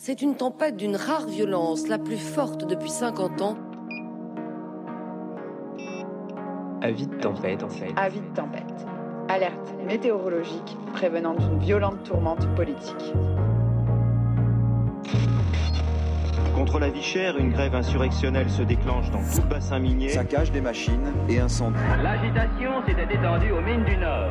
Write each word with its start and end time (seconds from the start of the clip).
C'est 0.00 0.22
une 0.22 0.36
tempête 0.36 0.76
d'une 0.76 0.94
rare 0.94 1.26
violence, 1.26 1.88
la 1.88 1.98
plus 1.98 2.18
forte 2.18 2.64
depuis 2.64 2.88
50 2.88 3.42
ans. 3.42 3.56
Avis 6.80 7.08
de 7.08 7.16
tempête, 7.16 7.64
en 7.64 7.68
fait. 7.68 7.92
Avis 7.96 8.20
de 8.20 8.32
tempête. 8.32 8.86
Alerte 9.28 9.74
météorologique 9.84 10.76
prévenant 10.94 11.34
d'une 11.34 11.58
violente 11.58 12.04
tourmente 12.04 12.46
politique. 12.54 13.12
Contre 16.54 16.78
la 16.78 16.90
vie 16.90 17.02
chère, 17.02 17.36
une 17.36 17.50
grève 17.50 17.74
insurrectionnelle 17.74 18.50
se 18.50 18.62
déclenche 18.62 19.10
dans 19.10 19.18
tout 19.18 19.42
le 19.42 19.48
bassin 19.48 19.80
minier. 19.80 20.10
Saccage 20.10 20.52
des 20.52 20.60
machines 20.60 21.12
et 21.28 21.40
incendie. 21.40 21.76
L'agitation 22.00 22.86
s'était 22.86 23.12
étendue 23.12 23.50
aux 23.50 23.62
mines 23.62 23.84
du 23.84 23.96
Nord. 23.96 24.30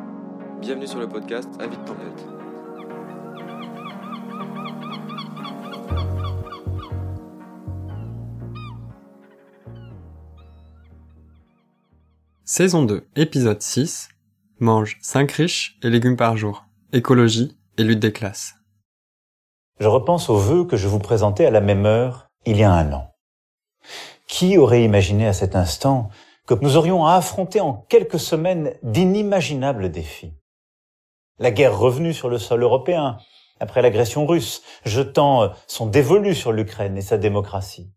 Bienvenue 0.61 0.85
sur 0.85 0.99
le 0.99 1.09
podcast 1.09 1.49
Avis 1.59 1.75
de 1.75 1.83
tempête. 1.83 2.27
Saison 12.45 12.83
2, 12.83 13.07
épisode 13.15 13.59
6. 13.59 14.09
Mange 14.59 14.99
5 15.01 15.31
riches 15.31 15.79
et 15.81 15.89
légumes 15.89 16.15
par 16.15 16.37
jour. 16.37 16.65
Écologie 16.93 17.57
et 17.79 17.83
lutte 17.83 17.97
des 17.97 18.13
classes. 18.13 18.53
Je 19.79 19.87
repense 19.87 20.29
aux 20.29 20.37
vœux 20.37 20.65
que 20.65 20.77
je 20.77 20.87
vous 20.87 20.99
présentais 20.99 21.47
à 21.47 21.51
la 21.51 21.61
même 21.61 21.87
heure 21.87 22.27
il 22.45 22.57
y 22.57 22.63
a 22.63 22.71
un 22.71 22.93
an. 22.93 23.11
Qui 24.27 24.59
aurait 24.59 24.83
imaginé 24.83 25.25
à 25.25 25.33
cet 25.33 25.55
instant 25.55 26.09
que 26.45 26.53
nous 26.53 26.77
aurions 26.77 27.07
à 27.07 27.15
affronter 27.15 27.61
en 27.61 27.73
quelques 27.89 28.19
semaines 28.19 28.75
d'inimaginables 28.83 29.89
défis? 29.89 30.35
La 31.41 31.49
guerre 31.49 31.75
revenue 31.75 32.13
sur 32.13 32.29
le 32.29 32.37
sol 32.37 32.61
européen, 32.61 33.17
après 33.59 33.81
l'agression 33.81 34.27
russe, 34.27 34.61
jetant 34.85 35.51
son 35.65 35.87
dévolu 35.87 36.35
sur 36.35 36.51
l'Ukraine 36.51 36.99
et 36.99 37.01
sa 37.01 37.17
démocratie. 37.17 37.91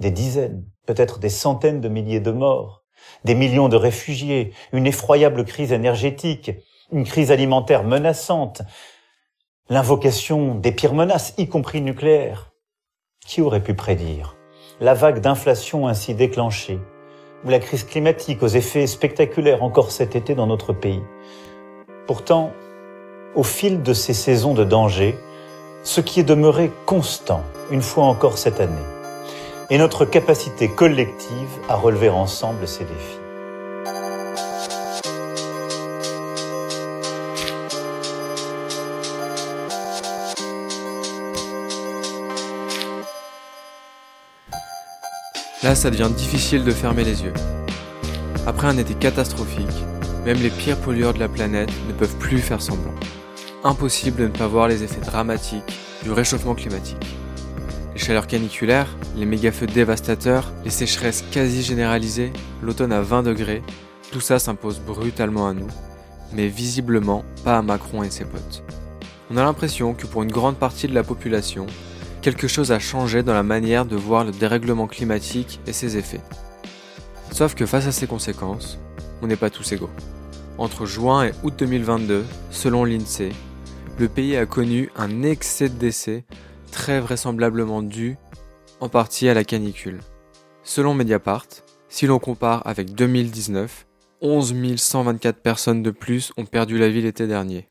Des 0.00 0.10
dizaines, 0.10 0.64
peut-être 0.84 1.20
des 1.20 1.28
centaines 1.28 1.80
de 1.80 1.88
milliers 1.88 2.18
de 2.18 2.32
morts, 2.32 2.82
des 3.22 3.36
millions 3.36 3.68
de 3.68 3.76
réfugiés, 3.76 4.52
une 4.72 4.88
effroyable 4.88 5.44
crise 5.44 5.70
énergétique, 5.70 6.50
une 6.90 7.04
crise 7.04 7.30
alimentaire 7.30 7.84
menaçante, 7.84 8.62
l'invocation 9.68 10.56
des 10.56 10.72
pires 10.72 10.92
menaces, 10.92 11.34
y 11.38 11.48
compris 11.48 11.82
nucléaires. 11.82 12.50
Qui 13.24 13.42
aurait 13.42 13.62
pu 13.62 13.74
prédire 13.74 14.36
la 14.80 14.94
vague 14.94 15.20
d'inflation 15.20 15.86
ainsi 15.86 16.16
déclenchée, 16.16 16.80
ou 17.44 17.48
la 17.48 17.60
crise 17.60 17.84
climatique 17.84 18.42
aux 18.42 18.48
effets 18.48 18.88
spectaculaires 18.88 19.62
encore 19.62 19.92
cet 19.92 20.16
été 20.16 20.34
dans 20.34 20.48
notre 20.48 20.72
pays? 20.72 21.02
Pourtant, 22.06 22.52
au 23.34 23.42
fil 23.42 23.82
de 23.82 23.92
ces 23.92 24.14
saisons 24.14 24.54
de 24.54 24.62
danger, 24.62 25.18
ce 25.82 26.00
qui 26.00 26.20
est 26.20 26.24
demeuré 26.24 26.70
constant, 26.86 27.42
une 27.72 27.82
fois 27.82 28.04
encore 28.04 28.38
cette 28.38 28.60
année, 28.60 28.72
est 29.70 29.78
notre 29.78 30.04
capacité 30.04 30.68
collective 30.68 31.48
à 31.68 31.74
relever 31.74 32.08
ensemble 32.08 32.68
ces 32.68 32.84
défis. 32.84 33.18
Là, 45.64 45.74
ça 45.74 45.90
devient 45.90 46.10
difficile 46.16 46.62
de 46.62 46.70
fermer 46.70 47.02
les 47.02 47.24
yeux. 47.24 47.34
Après 48.46 48.68
un 48.68 48.78
été 48.78 48.94
catastrophique, 48.94 49.66
même 50.26 50.42
les 50.42 50.50
pires 50.50 50.80
pollueurs 50.80 51.14
de 51.14 51.20
la 51.20 51.28
planète 51.28 51.70
ne 51.86 51.92
peuvent 51.92 52.16
plus 52.16 52.40
faire 52.40 52.60
semblant. 52.60 52.94
Impossible 53.62 54.16
de 54.16 54.24
ne 54.24 54.32
pas 54.32 54.48
voir 54.48 54.66
les 54.66 54.82
effets 54.82 55.00
dramatiques 55.00 55.62
du 56.02 56.10
réchauffement 56.10 56.56
climatique. 56.56 57.16
Les 57.94 58.00
chaleurs 58.00 58.26
caniculaires, 58.26 58.88
les 59.14 59.24
méga-feux 59.24 59.68
dévastateurs, 59.68 60.52
les 60.64 60.70
sécheresses 60.70 61.24
quasi 61.30 61.62
généralisées, 61.62 62.32
l'automne 62.60 62.92
à 62.92 63.02
20 63.02 63.22
degrés, 63.22 63.62
tout 64.10 64.20
ça 64.20 64.40
s'impose 64.40 64.80
brutalement 64.80 65.46
à 65.46 65.54
nous, 65.54 65.68
mais 66.32 66.48
visiblement 66.48 67.24
pas 67.44 67.58
à 67.58 67.62
Macron 67.62 68.02
et 68.02 68.10
ses 68.10 68.24
potes. 68.24 68.64
On 69.30 69.36
a 69.36 69.44
l'impression 69.44 69.94
que 69.94 70.08
pour 70.08 70.24
une 70.24 70.32
grande 70.32 70.56
partie 70.56 70.88
de 70.88 70.94
la 70.94 71.04
population, 71.04 71.66
quelque 72.20 72.48
chose 72.48 72.72
a 72.72 72.80
changé 72.80 73.22
dans 73.22 73.32
la 73.32 73.44
manière 73.44 73.86
de 73.86 73.94
voir 73.94 74.24
le 74.24 74.32
dérèglement 74.32 74.88
climatique 74.88 75.60
et 75.68 75.72
ses 75.72 75.96
effets. 75.96 76.20
Sauf 77.30 77.54
que 77.54 77.64
face 77.64 77.86
à 77.86 77.92
ces 77.92 78.08
conséquences, 78.08 78.80
on 79.22 79.26
n'est 79.26 79.36
pas 79.36 79.50
tous 79.50 79.72
égaux. 79.72 79.90
Entre 80.58 80.86
juin 80.86 81.24
et 81.24 81.32
août 81.42 81.54
2022, 81.58 82.24
selon 82.50 82.84
l'INSEE, 82.84 83.32
le 83.98 84.08
pays 84.08 84.36
a 84.36 84.46
connu 84.46 84.90
un 84.96 85.22
excès 85.22 85.68
de 85.68 85.78
décès 85.78 86.24
très 86.70 87.00
vraisemblablement 87.00 87.82
dû 87.82 88.16
en 88.80 88.88
partie 88.88 89.28
à 89.28 89.34
la 89.34 89.44
canicule. 89.44 90.00
Selon 90.62 90.94
Mediapart, 90.94 91.46
si 91.88 92.06
l'on 92.06 92.18
compare 92.18 92.66
avec 92.66 92.94
2019, 92.94 93.86
11 94.20 94.76
124 94.76 95.40
personnes 95.40 95.82
de 95.82 95.90
plus 95.90 96.32
ont 96.36 96.46
perdu 96.46 96.78
la 96.78 96.88
vie 96.88 97.02
l'été 97.02 97.26
dernier. 97.26 97.68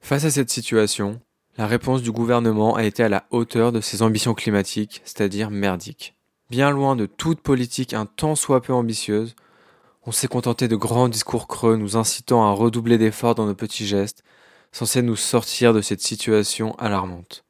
Face 0.00 0.24
à 0.24 0.30
cette 0.30 0.50
situation, 0.50 1.20
la 1.58 1.66
réponse 1.66 2.02
du 2.02 2.12
gouvernement 2.12 2.76
a 2.76 2.84
été 2.84 3.02
à 3.02 3.08
la 3.08 3.24
hauteur 3.30 3.72
de 3.72 3.80
ses 3.80 4.02
ambitions 4.02 4.34
climatiques, 4.34 5.02
c'est-à-dire 5.04 5.50
merdiques. 5.50 6.14
Bien 6.50 6.70
loin 6.70 6.96
de 6.96 7.06
toute 7.06 7.40
politique 7.40 7.94
un 7.94 8.06
tant 8.06 8.34
soit 8.34 8.62
peu 8.62 8.72
ambitieuse, 8.72 9.34
on 10.04 10.12
s'est 10.12 10.28
contenté 10.28 10.68
de 10.68 10.76
grands 10.76 11.08
discours 11.08 11.46
creux 11.46 11.76
nous 11.76 11.96
incitant 11.96 12.44
à 12.44 12.52
redoubler 12.52 12.98
d'efforts 12.98 13.34
dans 13.34 13.46
nos 13.46 13.54
petits 13.54 13.86
gestes, 13.86 14.24
censés 14.72 15.02
nous 15.02 15.16
sortir 15.16 15.72
de 15.72 15.80
cette 15.80 16.00
situation 16.00 16.72
alarmante. 16.76 17.44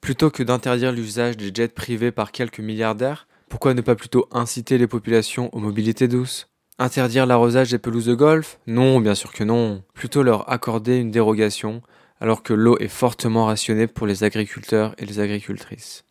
Plutôt 0.00 0.30
que 0.30 0.42
d'interdire 0.42 0.92
l'usage 0.92 1.36
des 1.36 1.50
jets 1.52 1.68
privés 1.68 2.12
par 2.12 2.30
quelques 2.30 2.60
milliardaires, 2.60 3.26
pourquoi 3.48 3.74
ne 3.74 3.80
pas 3.80 3.96
plutôt 3.96 4.28
inciter 4.30 4.78
les 4.78 4.86
populations 4.86 5.52
aux 5.54 5.58
mobilités 5.58 6.06
douces? 6.06 6.48
Interdire 6.78 7.26
l'arrosage 7.26 7.70
des 7.70 7.78
pelouses 7.78 8.06
de 8.06 8.14
golf? 8.14 8.60
Non, 8.66 9.00
bien 9.00 9.16
sûr 9.16 9.32
que 9.32 9.42
non. 9.42 9.82
Plutôt 9.94 10.22
leur 10.22 10.48
accorder 10.50 10.98
une 10.98 11.10
dérogation, 11.10 11.82
alors 12.20 12.44
que 12.44 12.52
l'eau 12.52 12.76
est 12.78 12.88
fortement 12.88 13.46
rationnée 13.46 13.88
pour 13.88 14.06
les 14.06 14.22
agriculteurs 14.22 14.94
et 14.98 15.06
les 15.06 15.18
agricultrices. 15.18 16.04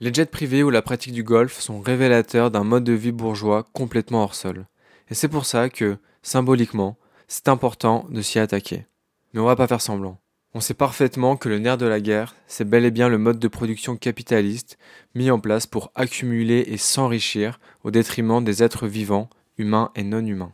Les 0.00 0.14
jets 0.14 0.26
privés 0.26 0.62
ou 0.62 0.70
la 0.70 0.82
pratique 0.82 1.12
du 1.12 1.22
golf 1.22 1.60
sont 1.60 1.80
révélateurs 1.80 2.50
d'un 2.50 2.64
mode 2.64 2.84
de 2.84 2.92
vie 2.92 3.12
bourgeois 3.12 3.66
complètement 3.74 4.22
hors 4.22 4.34
sol. 4.34 4.66
Et 5.10 5.14
c'est 5.14 5.28
pour 5.28 5.46
ça 5.46 5.68
que, 5.68 5.98
symboliquement, 6.22 6.96
c'est 7.28 7.48
important 7.48 8.06
de 8.10 8.22
s'y 8.22 8.38
attaquer. 8.38 8.86
Mais 9.32 9.40
on 9.40 9.44
va 9.44 9.56
pas 9.56 9.66
faire 9.66 9.80
semblant. 9.80 10.20
On 10.56 10.60
sait 10.60 10.74
parfaitement 10.74 11.36
que 11.36 11.48
le 11.48 11.58
nerf 11.58 11.78
de 11.78 11.86
la 11.86 12.00
guerre, 12.00 12.36
c'est 12.46 12.68
bel 12.68 12.84
et 12.84 12.92
bien 12.92 13.08
le 13.08 13.18
mode 13.18 13.40
de 13.40 13.48
production 13.48 13.96
capitaliste 13.96 14.78
mis 15.16 15.30
en 15.30 15.40
place 15.40 15.66
pour 15.66 15.90
accumuler 15.96 16.64
et 16.68 16.76
s'enrichir 16.76 17.58
au 17.82 17.90
détriment 17.90 18.44
des 18.44 18.62
êtres 18.62 18.86
vivants, 18.86 19.28
humains 19.58 19.90
et 19.96 20.04
non 20.04 20.24
humains. 20.24 20.52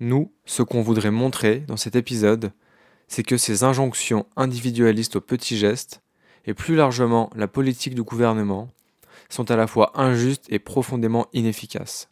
Nous, 0.00 0.32
ce 0.46 0.62
qu'on 0.62 0.82
voudrait 0.82 1.12
montrer 1.12 1.60
dans 1.60 1.76
cet 1.76 1.94
épisode, 1.94 2.52
c'est 3.06 3.22
que 3.22 3.36
ces 3.36 3.62
injonctions 3.62 4.26
individualistes 4.36 5.16
aux 5.16 5.20
petits 5.20 5.56
gestes, 5.56 6.02
et 6.44 6.54
plus 6.54 6.74
largement 6.74 7.30
la 7.36 7.46
politique 7.46 7.94
du 7.94 8.02
gouvernement, 8.02 8.68
sont 9.28 9.50
à 9.50 9.56
la 9.56 9.66
fois 9.66 9.92
injustes 9.94 10.46
et 10.48 10.58
profondément 10.58 11.26
inefficaces. 11.32 12.08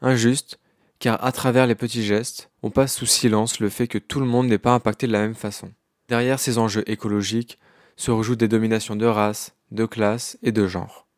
Injustes, 0.00 0.58
car 1.00 1.24
à 1.24 1.32
travers 1.32 1.66
les 1.66 1.74
petits 1.74 2.04
gestes, 2.04 2.50
on 2.62 2.70
passe 2.70 2.94
sous 2.94 3.06
silence 3.06 3.58
le 3.58 3.70
fait 3.70 3.88
que 3.88 3.98
tout 3.98 4.20
le 4.20 4.26
monde 4.26 4.46
n'est 4.46 4.58
pas 4.58 4.74
impacté 4.74 5.06
de 5.06 5.12
la 5.12 5.20
même 5.20 5.34
façon. 5.34 5.72
Derrière 6.08 6.38
ces 6.38 6.58
enjeux 6.58 6.84
écologiques 6.88 7.58
se 7.96 8.10
rejouent 8.10 8.36
des 8.36 8.48
dominations 8.48 8.96
de 8.96 9.06
race, 9.06 9.54
de 9.72 9.86
classe 9.86 10.38
et 10.42 10.52
de 10.52 10.66
genre. 10.68 11.08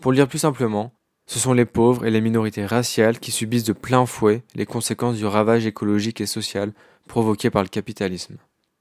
Pour 0.00 0.12
le 0.12 0.16
dire 0.16 0.28
plus 0.28 0.40
simplement, 0.40 0.92
ce 1.26 1.38
sont 1.38 1.52
les 1.52 1.64
pauvres 1.64 2.04
et 2.04 2.10
les 2.10 2.20
minorités 2.20 2.66
raciales 2.66 3.20
qui 3.20 3.30
subissent 3.30 3.64
de 3.64 3.72
plein 3.72 4.06
fouet 4.06 4.42
les 4.54 4.66
conséquences 4.66 5.16
du 5.16 5.26
ravage 5.26 5.66
écologique 5.66 6.20
et 6.20 6.26
social 6.26 6.72
provoqué 7.06 7.50
par 7.50 7.62
le 7.62 7.68
capitalisme. 7.68 8.36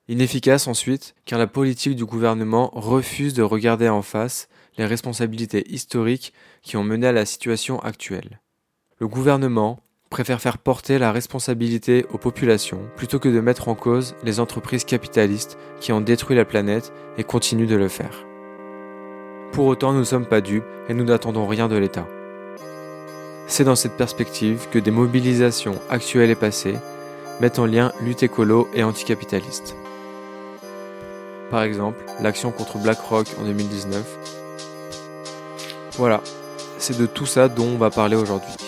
Inefficace 0.07 0.67
ensuite, 0.67 1.13
car 1.25 1.37
la 1.37 1.47
politique 1.47 1.95
du 1.95 2.05
gouvernement 2.05 2.71
refuse 2.73 3.33
de 3.33 3.43
regarder 3.43 3.89
en 3.89 4.01
face 4.01 4.47
les 4.77 4.85
responsabilités 4.85 5.69
historiques 5.71 6.33
qui 6.61 6.77
ont 6.77 6.83
mené 6.83 7.07
à 7.07 7.11
la 7.11 7.25
situation 7.25 7.79
actuelle. 7.81 8.39
Le 8.99 9.07
gouvernement 9.07 9.81
préfère 10.09 10.41
faire 10.41 10.57
porter 10.57 10.99
la 10.99 11.11
responsabilité 11.11 12.05
aux 12.11 12.17
populations 12.17 12.81
plutôt 12.95 13.19
que 13.19 13.29
de 13.29 13.39
mettre 13.39 13.67
en 13.67 13.75
cause 13.75 14.15
les 14.23 14.39
entreprises 14.39 14.85
capitalistes 14.85 15.57
qui 15.79 15.91
ont 15.91 16.01
détruit 16.01 16.35
la 16.35 16.45
planète 16.45 16.93
et 17.17 17.23
continuent 17.23 17.67
de 17.67 17.75
le 17.75 17.87
faire. 17.87 18.25
Pour 19.51 19.65
autant, 19.65 19.93
nous 19.93 19.99
ne 19.99 20.03
sommes 20.03 20.25
pas 20.25 20.41
dupes 20.41 20.63
et 20.89 20.93
nous 20.93 21.03
n'attendons 21.03 21.47
rien 21.47 21.67
de 21.67 21.77
l'État. 21.77 22.07
C'est 23.47 23.63
dans 23.63 23.75
cette 23.75 23.97
perspective 23.97 24.67
que 24.71 24.79
des 24.79 24.91
mobilisations 24.91 25.79
actuelles 25.89 26.29
et 26.29 26.35
passées 26.35 26.75
mettent 27.39 27.59
en 27.59 27.65
lien 27.65 27.91
lutte 28.01 28.23
écolo 28.23 28.67
et 28.73 28.83
anticapitaliste. 28.83 29.75
Par 31.49 31.63
exemple, 31.63 32.03
l'action 32.21 32.51
contre 32.51 32.77
BlackRock 32.77 33.27
en 33.39 33.45
2019. 33.45 34.03
Voilà, 35.93 36.21
c'est 36.77 36.97
de 36.97 37.05
tout 37.05 37.25
ça 37.25 37.47
dont 37.47 37.67
on 37.67 37.77
va 37.77 37.89
parler 37.89 38.17
aujourd'hui. 38.17 38.66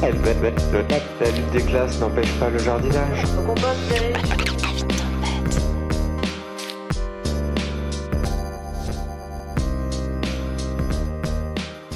La, 0.00 0.08
lutte 0.08 1.50
des 1.52 1.62
classes 1.62 2.00
n'empêche 2.00 2.32
pas 2.38 2.48
le 2.48 2.58
jardinage. 2.58 3.26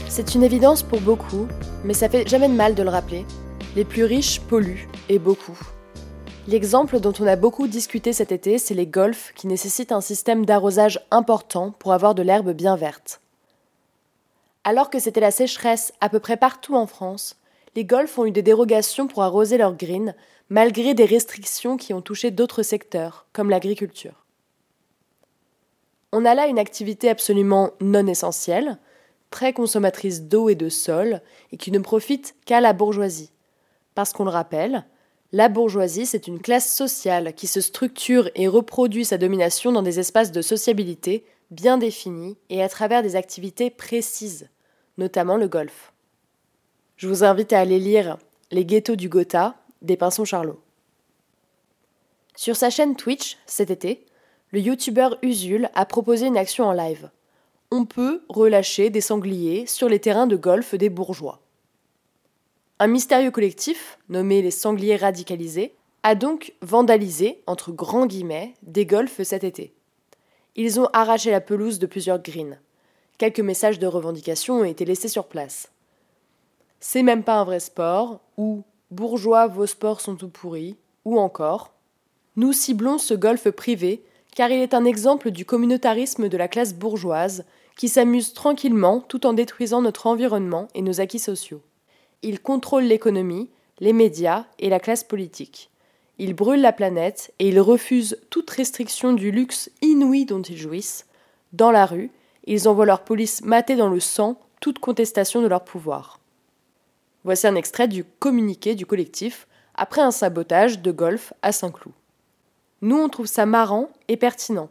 C'est 0.06 0.35
une 0.35 0.43
évidence 0.43 0.83
pour 0.83 1.01
beaucoup, 1.01 1.49
mais 1.83 1.95
ça 1.95 2.11
fait 2.11 2.29
jamais 2.29 2.49
de 2.49 2.53
mal 2.53 2.75
de 2.75 2.83
le 2.83 2.91
rappeler. 2.91 3.25
Les 3.75 3.87
plus 3.87 4.05
riches 4.05 4.41
polluent, 4.41 4.87
et 5.09 5.19
beaucoup. 5.19 5.59
L'exemple 6.47 7.00
dont 7.00 7.15
on 7.21 7.27
a 7.27 7.37
beaucoup 7.37 7.69
discuté 7.69 8.12
cet 8.12 8.33
été, 8.33 8.59
c'est 8.59 8.75
les 8.75 8.87
golfs 8.87 9.33
qui 9.35 9.47
nécessitent 9.47 9.93
un 9.93 10.03
système 10.03 10.45
d'arrosage 10.45 11.00
important 11.11 11.71
pour 11.79 11.95
avoir 11.95 12.15
de 12.15 12.23
l'herbe 12.23 12.53
bien 12.53 12.77
verte. 12.77 13.23
Alors 14.62 14.91
que 14.91 14.99
c'était 14.99 15.21
la 15.21 15.31
sécheresse 15.31 15.95
à 16.03 16.11
peu 16.11 16.21
près 16.21 16.37
partout 16.37 16.75
en 16.75 16.87
France, 16.87 17.37
les 17.75 17.85
golfs 17.85 18.19
ont 18.19 18.26
eu 18.26 18.31
des 18.31 18.43
dérogations 18.43 19.06
pour 19.06 19.23
arroser 19.23 19.59
leurs 19.59 19.76
greens, 19.76 20.15
malgré 20.49 20.94
des 20.94 21.05
restrictions 21.05 21.76
qui 21.76 21.93
ont 21.94 22.03
touché 22.03 22.31
d'autres 22.31 22.62
secteurs, 22.62 23.26
comme 23.32 23.50
l'agriculture. 23.50 24.25
On 26.12 26.25
a 26.25 26.35
là 26.35 26.47
une 26.47 26.59
activité 26.59 27.09
absolument 27.09 27.73
non 27.81 28.06
essentielle, 28.06 28.79
très 29.31 29.53
consommatrice 29.53 30.23
d'eau 30.23 30.49
et 30.49 30.55
de 30.55 30.69
sol, 30.69 31.21
et 31.50 31.56
qui 31.56 31.73
ne 31.73 31.81
profite 31.81 32.37
qu'à 32.44 32.61
la 32.61 32.73
bourgeoisie. 32.73 33.32
Parce 33.97 34.12
qu'on 34.12 34.25
le 34.25 34.31
rappelle, 34.31 34.85
la 35.32 35.49
bourgeoisie, 35.49 36.06
c'est 36.06 36.29
une 36.29 36.38
classe 36.38 36.73
sociale 36.73 37.35
qui 37.35 37.49
se 37.49 37.61
structure 37.61 38.31
et 38.37 38.47
reproduit 38.47 39.05
sa 39.05 39.19
domination 39.19 39.73
dans 39.73 39.82
des 39.82 39.99
espaces 39.99 40.31
de 40.31 40.43
sociabilité 40.43 41.25
bien 41.50 41.79
définis 41.79 42.37
et 42.50 42.62
à 42.62 42.69
travers 42.69 43.03
des 43.03 43.17
activités 43.17 43.71
précises, 43.71 44.49
notamment 44.99 45.37
le 45.37 45.49
golf. 45.49 45.94
Je 46.96 47.08
vous 47.08 47.25
invite 47.25 47.52
à 47.52 47.58
aller 47.58 47.81
lire 47.81 48.19
Les 48.52 48.64
ghettos 48.64 48.94
du 48.94 49.08
Gotha 49.08 49.56
des 49.82 49.96
Pinsons 49.96 50.25
Charlot. 50.25 50.61
Sur 52.37 52.55
sa 52.55 52.70
chaîne 52.70 52.94
Twitch, 52.94 53.37
cet 53.46 53.70
été, 53.70 54.06
le 54.52 54.61
youtubeur 54.61 55.19
Usul 55.23 55.70
a 55.75 55.87
proposé 55.87 56.26
une 56.26 56.37
action 56.37 56.67
en 56.67 56.73
live. 56.73 57.11
On 57.73 57.85
peut 57.85 58.23
relâcher 58.29 58.91
des 58.91 59.00
sangliers 59.00 59.67
sur 59.67 59.88
les 59.88 59.99
terrains 59.99 60.29
de 60.29 60.37
golf 60.37 60.76
des 60.76 60.88
bourgeois. 60.88 61.41
Un 62.79 62.87
mystérieux 62.87 63.32
collectif, 63.32 63.99
nommé 64.08 64.40
les 64.40 64.52
Sangliers 64.52 64.97
Radicalisés, 64.97 65.75
a 66.05 66.14
donc 66.14 66.55
vandalisé, 66.62 67.43
entre 67.49 67.73
grands 67.73 68.06
guillemets, 68.06 68.55
des 68.62 68.87
golfs 68.87 69.23
cet 69.23 69.43
été. 69.43 69.75
Ils 70.55 70.79
ont 70.79 70.88
arraché 70.93 71.32
la 71.32 71.40
pelouse 71.40 71.81
de 71.81 71.87
plusieurs 71.87 72.23
greens. 72.23 72.58
Quelques 73.19 73.40
messages 73.40 73.81
de 73.81 73.87
revendication 73.88 74.61
ont 74.61 74.64
été 74.64 74.85
laissés 74.85 75.08
sur 75.08 75.26
place. 75.26 75.70
C'est 76.87 77.03
même 77.03 77.23
pas 77.23 77.37
un 77.37 77.45
vrai 77.45 77.61
sport, 77.61 78.21
ou 78.37 78.63
bourgeois, 78.91 79.47
vos 79.47 79.67
sports 79.67 80.03
sont 80.03 80.17
tout 80.17 80.29
pourris, 80.29 80.77
ou 81.07 81.19
encore 81.19 81.73
nous 82.37 82.53
ciblons 82.53 82.99
ce 82.99 83.15
golf 83.15 83.49
privé 83.51 84.05
car 84.35 84.51
il 84.51 84.61
est 84.61 84.75
un 84.75 84.85
exemple 84.85 85.31
du 85.31 85.47
communautarisme 85.47 86.29
de 86.29 86.37
la 86.37 86.47
classe 86.47 86.75
bourgeoise 86.75 87.47
qui 87.79 87.89
s'amuse 87.89 88.35
tranquillement 88.35 89.01
tout 89.01 89.25
en 89.25 89.33
détruisant 89.33 89.81
notre 89.81 90.09
environnement 90.09 90.69
et 90.75 90.83
nos 90.83 91.01
acquis 91.01 91.19
sociaux. 91.19 91.63
Il 92.23 92.41
contrôle 92.41 92.85
l'économie, 92.85 93.49
les 93.81 93.95
médias 93.95 94.45
et 94.59 94.69
la 94.69 94.79
classe 94.79 95.05
politique. 95.05 95.71
Il 96.19 96.35
brûle 96.35 96.61
la 96.61 96.73
planète 96.73 97.33
et 97.39 97.49
il 97.49 97.61
refuse 97.61 98.19
toute 98.29 98.51
restriction 98.51 99.15
du 99.15 99.31
luxe 99.31 99.71
inouï 99.81 100.27
dont 100.27 100.43
ils 100.43 100.59
jouissent. 100.59 101.07
Dans 101.55 101.71
la 101.71 101.87
rue, 101.87 102.11
ils 102.47 102.69
envoient 102.69 102.85
leur 102.85 103.05
police 103.05 103.43
mater 103.43 103.75
dans 103.75 103.89
le 103.89 104.01
sang 104.01 104.39
toute 104.61 104.81
contestation 104.81 105.41
de 105.41 105.47
leur 105.47 105.65
pouvoir. 105.65 106.21
Voici 107.25 107.47
un 107.47 107.55
extrait 107.55 107.88
du 107.88 108.05
communiqué 108.05 108.75
du 108.75 108.87
collectif 108.87 109.49
après 109.75 110.03
un 110.03 110.11
sabotage 110.11 110.81
de 110.81 110.93
golf 110.93 111.32
à 111.43 111.53
Saint-Cloud. 111.53 111.94
Nous, 112.82 112.97
on 112.97 113.09
trouve 113.09 113.26
ça 113.26 113.47
marrant 113.47 113.88
et 114.09 114.17
pertinent. 114.17 114.69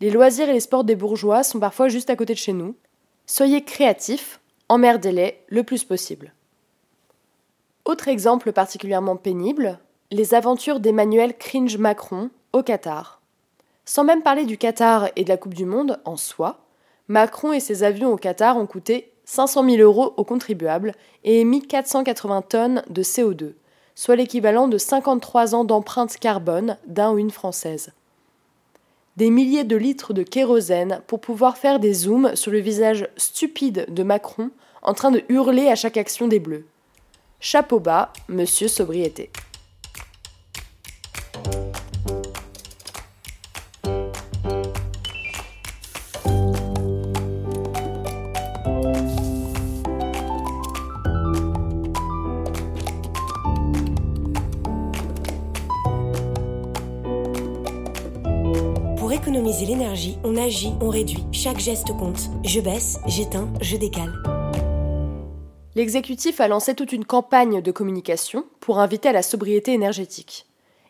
Les 0.00 0.10
loisirs 0.10 0.48
et 0.48 0.52
les 0.52 0.60
sports 0.60 0.84
des 0.84 0.96
bourgeois 0.96 1.44
sont 1.44 1.60
parfois 1.60 1.88
juste 1.88 2.10
à 2.10 2.16
côté 2.16 2.34
de 2.34 2.38
chez 2.38 2.52
nous. 2.52 2.74
Soyez 3.26 3.62
créatifs, 3.62 4.40
emmerdez-les 4.68 5.40
le 5.46 5.62
plus 5.62 5.84
possible. 5.84 6.34
Autre 7.84 8.08
exemple 8.08 8.52
particulièrement 8.52 9.16
pénible, 9.16 9.78
les 10.10 10.34
aventures 10.34 10.80
d'Emmanuel 10.80 11.36
Cringe 11.36 11.78
Macron 11.78 12.30
au 12.52 12.62
Qatar. 12.62 13.22
Sans 13.84 14.04
même 14.04 14.22
parler 14.22 14.46
du 14.46 14.58
Qatar 14.58 15.08
et 15.16 15.24
de 15.24 15.28
la 15.28 15.36
Coupe 15.36 15.54
du 15.54 15.64
Monde 15.64 16.00
en 16.04 16.16
soi, 16.16 16.66
Macron 17.08 17.52
et 17.52 17.60
ses 17.60 17.82
avions 17.82 18.12
au 18.12 18.16
Qatar 18.16 18.56
ont 18.56 18.66
coûté 18.66 19.12
500 19.24 19.68
000 19.68 19.82
euros 19.82 20.14
aux 20.16 20.24
contribuables 20.24 20.92
et 21.24 21.40
émis 21.40 21.62
480 21.62 22.42
tonnes 22.42 22.82
de 22.90 23.02
CO2, 23.02 23.52
soit 23.94 24.16
l'équivalent 24.16 24.68
de 24.68 24.78
53 24.78 25.54
ans 25.54 25.64
d'empreinte 25.64 26.16
carbone 26.18 26.76
d'un 26.86 27.12
ou 27.12 27.18
une 27.18 27.30
française. 27.30 27.92
Des 29.16 29.30
milliers 29.30 29.64
de 29.64 29.76
litres 29.76 30.12
de 30.12 30.22
kérosène 30.22 31.00
pour 31.06 31.20
pouvoir 31.20 31.56
faire 31.56 31.78
des 31.78 31.94
zooms 31.94 32.34
sur 32.34 32.50
le 32.50 32.58
visage 32.58 33.08
stupide 33.16 33.86
de 33.88 34.02
Macron 34.02 34.50
en 34.82 34.92
train 34.92 35.10
de 35.10 35.22
hurler 35.28 35.68
à 35.68 35.76
chaque 35.76 35.96
action 35.96 36.28
des 36.28 36.40
Bleus. 36.40 36.66
Chapeau 37.40 37.78
bas, 37.78 38.12
monsieur 38.28 38.68
Sobriété. 38.68 39.30
On 60.24 60.36
agit, 60.36 60.72
on 60.80 60.88
réduit. 60.88 61.24
Chaque 61.32 61.58
geste 61.58 61.88
compte. 61.96 62.30
Je 62.44 62.60
baisse, 62.60 62.98
j'éteins, 63.06 63.48
je 63.60 63.76
décale 63.76 64.12
l'exécutif 65.74 66.40
a 66.40 66.48
lancé 66.48 66.74
toute 66.74 66.92
une 66.92 67.04
campagne 67.04 67.60
de 67.60 67.72
communication 67.72 68.44
pour 68.60 68.78
inviter 68.78 69.08
à 69.08 69.12
la 69.12 69.22
sobriété 69.22 69.72
énergétique. 69.72 70.46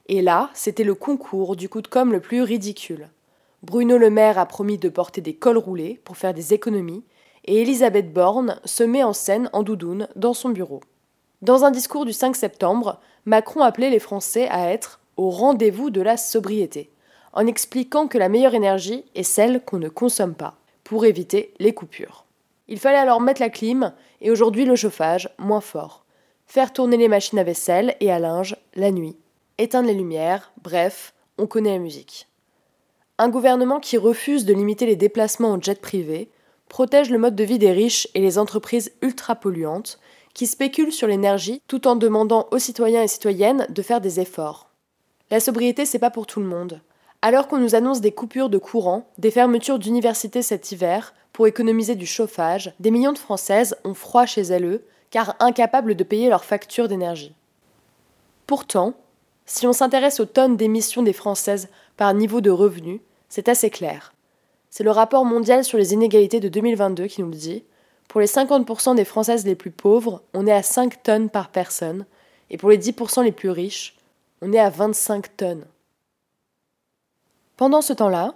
Et 0.06 0.21
là, 0.21 0.50
c'était 0.52 0.85
le 0.85 0.94
concours 0.94 1.56
du 1.56 1.68
coup 1.68 1.80
de 1.80 1.88
com' 1.88 2.12
le 2.12 2.21
plus 2.21 2.42
ridicule. 2.42 3.09
Bruno 3.62 3.97
Le 3.97 4.11
Maire 4.11 4.38
a 4.38 4.47
promis 4.47 4.76
de 4.76 4.90
porter 4.90 5.23
des 5.23 5.35
cols 5.35 5.56
roulés 5.56 6.00
pour 6.04 6.18
faire 6.18 6.35
des 6.35 6.52
économies, 6.52 7.04
et 7.47 7.62
Elisabeth 7.62 8.12
Borne 8.12 8.61
se 8.64 8.85
met 8.85 9.02
en 9.02 9.14
scène 9.14 9.49
en 9.52 9.62
doudoune 9.62 10.09
dans 10.16 10.35
son 10.35 10.50
bureau. 10.50 10.80
Dans 11.40 11.64
un 11.64 11.71
discours 11.71 12.04
du 12.04 12.12
5 12.12 12.37
septembre, 12.37 13.00
Macron 13.25 13.62
appelait 13.62 13.90
les 13.90 13.99
Français 13.99 14.49
à 14.49 14.71
être 14.71 15.00
au 15.16 15.30
rendez-vous 15.30 15.90
de 15.90 16.02
la 16.02 16.16
sobriété, 16.16 16.90
en 17.34 17.46
expliquant 17.46 18.08
que 18.08 18.18
la 18.18 18.28
meilleure 18.28 18.54
énergie 18.54 19.04
est 19.14 19.24
celle 19.24 19.62
qu'on 19.62 19.78
ne 19.78 19.88
consomme 19.88 20.34
pas, 20.34 20.56
pour 20.84 21.04
éviter 21.04 21.52
les 21.58 21.74
coupures. 21.74 22.24
Il 22.68 22.78
fallait 22.78 22.96
alors 22.96 23.20
mettre 23.20 23.42
la 23.42 23.50
clim 23.50 23.92
et 24.20 24.30
aujourd'hui 24.30 24.64
le 24.64 24.76
chauffage 24.76 25.28
moins 25.38 25.60
fort. 25.60 26.04
Faire 26.46 26.72
tourner 26.72 26.96
les 26.96 27.08
machines 27.08 27.38
à 27.38 27.44
vaisselle 27.44 27.96
et 28.00 28.10
à 28.10 28.18
linge 28.18 28.56
la 28.74 28.90
nuit. 28.90 29.16
Éteindre 29.58 29.88
les 29.88 29.94
lumières, 29.94 30.52
bref, 30.62 31.12
on 31.36 31.46
connaît 31.46 31.72
la 31.72 31.78
musique. 31.78 32.28
Un 33.18 33.28
gouvernement 33.28 33.80
qui 33.80 33.96
refuse 33.96 34.44
de 34.44 34.54
limiter 34.54 34.86
les 34.86 34.96
déplacements 34.96 35.52
en 35.52 35.60
jet 35.60 35.80
privé 35.80 36.30
protège 36.68 37.10
le 37.10 37.18
mode 37.18 37.36
de 37.36 37.44
vie 37.44 37.58
des 37.58 37.72
riches 37.72 38.08
et 38.14 38.20
les 38.20 38.38
entreprises 38.38 38.92
ultra 39.02 39.36
polluantes 39.36 40.00
qui 40.32 40.46
spéculent 40.46 40.92
sur 40.92 41.06
l'énergie 41.06 41.62
tout 41.68 41.86
en 41.86 41.96
demandant 41.96 42.48
aux 42.50 42.58
citoyens 42.58 43.02
et 43.02 43.08
citoyennes 43.08 43.66
de 43.68 43.82
faire 43.82 44.00
des 44.00 44.20
efforts. 44.20 44.70
La 45.30 45.40
sobriété, 45.40 45.86
c'est 45.86 45.98
pas 45.98 46.10
pour 46.10 46.26
tout 46.26 46.40
le 46.40 46.46
monde. 46.46 46.80
Alors 47.26 47.49
qu'on 47.49 47.57
nous 47.57 47.75
annonce 47.75 48.02
des 48.02 48.12
coupures 48.12 48.50
de 48.50 48.59
courant, 48.59 49.09
des 49.16 49.31
fermetures 49.31 49.78
d'universités 49.78 50.43
cet 50.43 50.73
hiver, 50.73 51.14
pour 51.33 51.47
économiser 51.47 51.95
du 51.95 52.04
chauffage, 52.04 52.75
des 52.81 52.90
millions 52.90 53.14
de 53.14 53.19
Françaises 53.19 53.78
ont 53.83 53.95
froid 53.95 54.26
chez 54.26 54.43
elles, 54.43 54.83
car 55.09 55.35
incapables 55.40 55.95
de 55.95 56.04
payer 56.04 56.28
leurs 56.28 56.45
factures 56.45 56.87
d'énergie. 56.87 57.35
Pourtant, 58.47 58.93
si 59.47 59.66
on 59.66 59.73
s'intéresse 59.73 60.21
aux 60.21 60.26
tonnes 60.26 60.59
d'émissions 60.59 61.02
des 61.02 61.14
Françaises 61.14 61.71
par 61.97 62.12
niveau 62.12 62.43
de 62.43 62.50
revenus, 62.50 63.00
c'est 63.31 63.49
assez 63.49 63.71
clair. 63.71 64.12
C'est 64.69 64.85
le 64.85 64.90
rapport 64.90 65.25
mondial 65.25 65.64
sur 65.64 65.78
les 65.78 65.95
inégalités 65.95 66.40
de 66.40 66.50
2022 66.50 67.07
qui 67.07 67.23
nous 67.23 67.31
le 67.31 67.37
dit. 67.37 67.64
Pour 68.07 68.21
les 68.21 68.26
50% 68.26 68.97
des 68.97 69.07
Françaises 69.07 69.47
les 69.47 69.54
plus 69.54 69.71
pauvres, 69.71 70.23
on 70.35 70.47
est 70.47 70.52
à 70.52 70.62
5 70.62 71.02
tonnes 71.02 71.31
par 71.31 71.49
personne, 71.49 72.04
et 72.50 72.59
pour 72.59 72.69
les 72.69 72.78
10% 72.78 73.25
les 73.25 73.33
plus 73.33 73.49
riches, 73.49 73.97
on 74.43 74.52
est 74.52 74.59
à 74.59 74.69
25 74.69 75.38
tonnes. 75.38 75.64
Pendant 77.56 77.82
ce 77.82 77.92
temps-là, 77.92 78.34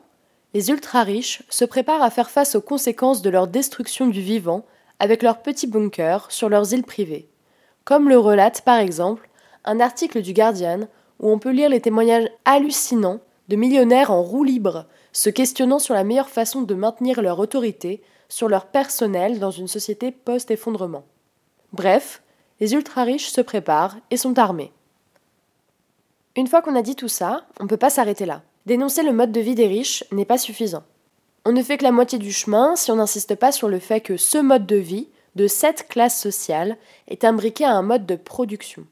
les 0.55 0.71
ultra-riches 0.71 1.43
se 1.49 1.65
préparent 1.65 2.03
à 2.03 2.11
faire 2.11 2.31
face 2.31 2.55
aux 2.55 2.61
conséquences 2.61 3.21
de 3.23 3.31
leur 3.31 3.49
destruction 3.49 4.07
du 4.07 4.21
vivant 4.21 4.65
avec 5.01 5.23
leurs 5.23 5.43
petits 5.43 5.67
bunkers 5.67 6.31
sur 6.31 6.49
leurs 6.49 6.73
îles 6.73 6.85
privées, 6.85 7.29
comme 7.85 8.09
le 8.09 8.19
relate 8.19 8.63
par 8.63 8.79
exemple 8.79 9.29
un 9.65 9.81
article 9.81 10.23
du 10.23 10.33
Guardian 10.33 10.89
où 11.21 11.31
on 11.31 11.39
peut 11.39 11.51
lire 11.51 11.69
les 11.69 11.81
témoignages 11.81 12.29
hallucinants 12.45 13.21
de 13.49 13.57
millionnaires 13.57 14.11
en 14.11 14.23
roue 14.23 14.45
libre 14.45 14.87
se 15.13 15.31
questionnant 15.31 15.79
sur 15.79 15.95
la 15.95 16.05
meilleure 16.05 16.29
façon 16.29 16.63
de 16.63 16.75
maintenir 16.75 17.21
leur 17.23 17.39
autorité 17.39 18.03
sur 18.29 18.49
leur 18.49 18.67
personnel 18.67 19.39
dans 19.39 19.51
une 19.51 19.69
société 19.69 20.13
post-effondrement. 20.13 21.05
Bref, 21.73 22.23
les 22.61 22.75
ultra-riches 22.75 23.29
se 23.29 23.41
préparent 23.41 23.97
et 24.11 24.17
sont 24.17 24.39
armés. 24.39 24.73
Une 26.37 26.47
fois 26.47 26.63
qu'on 26.63 26.77
a 26.77 26.83
dit 26.83 26.95
tout 26.95 27.09
ça, 27.09 27.47
on 27.59 27.65
ne 27.65 27.69
peut 27.69 27.77
pas 27.77 27.91
s'arrêter 27.91 28.27
là. 28.27 28.43
Dénoncer 28.69 29.03
le 29.03 29.15
mode 29.15 29.33
de 29.33 29.41
vie 29.41 29.55
des 29.55 29.67
riches 29.67 30.05
n'est 30.13 30.27
pas 30.27 30.37
suffisant. 30.37 30.83
On 31.47 31.53
ne 31.53 31.63
fait 31.63 31.79
que 31.79 31.85
la 31.85 31.91
moitié 31.91 32.19
du 32.19 32.31
chemin 32.31 32.77
si 32.77 32.91
on 32.91 32.97
n'insiste 32.97 33.35
pas 33.35 33.51
sur 33.51 33.67
le 33.67 33.79
fait 33.79 34.03
que 34.03 34.19
ce 34.19 34.37
mode 34.37 34.67
de 34.67 34.77
vie, 34.77 35.09
de 35.37 35.47
cette 35.47 35.89
classe 35.89 36.21
sociale, 36.21 36.77
est 37.07 37.25
imbriqué 37.25 37.65
à 37.65 37.73
un 37.73 37.81
mode 37.81 38.05
de 38.05 38.15
production. 38.15 38.85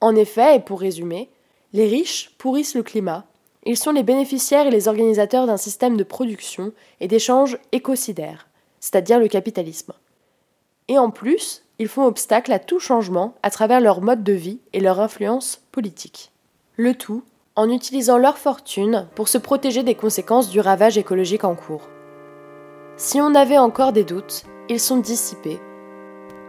En 0.00 0.16
effet, 0.16 0.56
et 0.56 0.60
pour 0.60 0.80
résumer, 0.80 1.30
les 1.74 1.86
riches 1.86 2.32
pourrissent 2.38 2.74
le 2.74 2.82
climat, 2.82 3.24
ils 3.64 3.76
sont 3.76 3.92
les 3.92 4.02
bénéficiaires 4.02 4.66
et 4.66 4.72
les 4.72 4.88
organisateurs 4.88 5.46
d'un 5.46 5.58
système 5.58 5.96
de 5.96 6.02
production 6.02 6.72
et 6.98 7.06
d'échange 7.06 7.58
écocidaire, 7.70 8.48
c'est-à-dire 8.80 9.20
le 9.20 9.28
capitalisme. 9.28 9.92
Et 10.88 10.98
en 10.98 11.10
plus, 11.10 11.62
ils 11.78 11.86
font 11.86 12.06
obstacle 12.06 12.52
à 12.52 12.58
tout 12.58 12.80
changement 12.80 13.36
à 13.44 13.50
travers 13.50 13.80
leur 13.80 14.00
mode 14.00 14.24
de 14.24 14.32
vie 14.32 14.58
et 14.72 14.80
leur 14.80 14.98
influence 14.98 15.60
politique. 15.70 16.32
Le 16.74 16.96
tout 16.96 17.22
en 17.56 17.70
utilisant 17.70 18.18
leur 18.18 18.36
fortune 18.36 19.08
pour 19.14 19.28
se 19.28 19.38
protéger 19.38 19.82
des 19.82 19.94
conséquences 19.94 20.50
du 20.50 20.60
ravage 20.60 20.98
écologique 20.98 21.44
en 21.44 21.54
cours. 21.54 21.88
Si 22.98 23.20
on 23.20 23.34
avait 23.34 23.58
encore 23.58 23.92
des 23.92 24.04
doutes, 24.04 24.44
ils 24.68 24.80
sont 24.80 24.98
dissipés. 24.98 25.60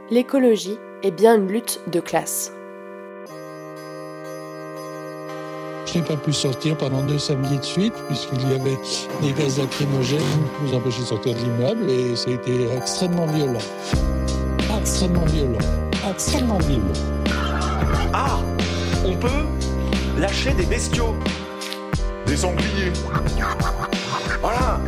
L'écologie 0.09 0.77
est 1.03 1.11
bien 1.11 1.35
une 1.35 1.47
lutte 1.47 1.79
de 1.87 1.99
classe. 1.99 2.51
Je 5.85 5.99
n'ai 5.99 6.05
pas 6.05 6.17
pu 6.17 6.33
sortir 6.33 6.77
pendant 6.77 7.01
deux 7.03 7.17
samedis 7.17 7.57
de 7.57 7.63
suite, 7.63 7.93
puisqu'il 8.07 8.41
y 8.49 8.53
avait 8.53 8.77
des 9.21 9.31
gaz 9.31 9.57
lacrymogènes 9.57 10.19
qui 10.19 10.63
nous 10.65 10.77
empêchaient 10.77 11.01
de 11.01 11.05
sortir 11.05 11.33
de 11.33 11.39
l'immeuble, 11.39 11.89
et 11.89 12.15
ça 12.15 12.29
a 12.29 12.33
été 12.33 12.67
extrêmement 12.75 13.25
violent. 13.27 13.59
Extrêmement 14.77 15.25
violent. 15.25 15.59
Extrêmement 16.09 16.57
violent. 16.59 16.83
Ah 18.13 18.39
On 19.05 19.15
peut 19.15 19.56
lâcher 20.17 20.51
des 20.53 20.65
bestiaux. 20.65 21.15
Des 22.25 22.38
sangliers. 22.38 22.91
Voilà 24.41 24.79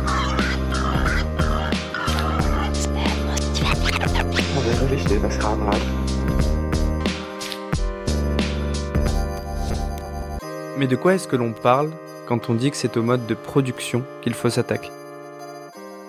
Mais 10.78 10.86
de 10.86 10.96
quoi 10.96 11.14
est-ce 11.14 11.28
que 11.28 11.36
l'on 11.36 11.52
parle 11.52 11.90
quand 12.26 12.48
on 12.48 12.54
dit 12.54 12.70
que 12.70 12.76
c'est 12.76 12.96
au 12.96 13.02
mode 13.02 13.26
de 13.26 13.34
production 13.34 14.02
qu'il 14.22 14.34
faut 14.34 14.50
s'attaquer? 14.50 14.90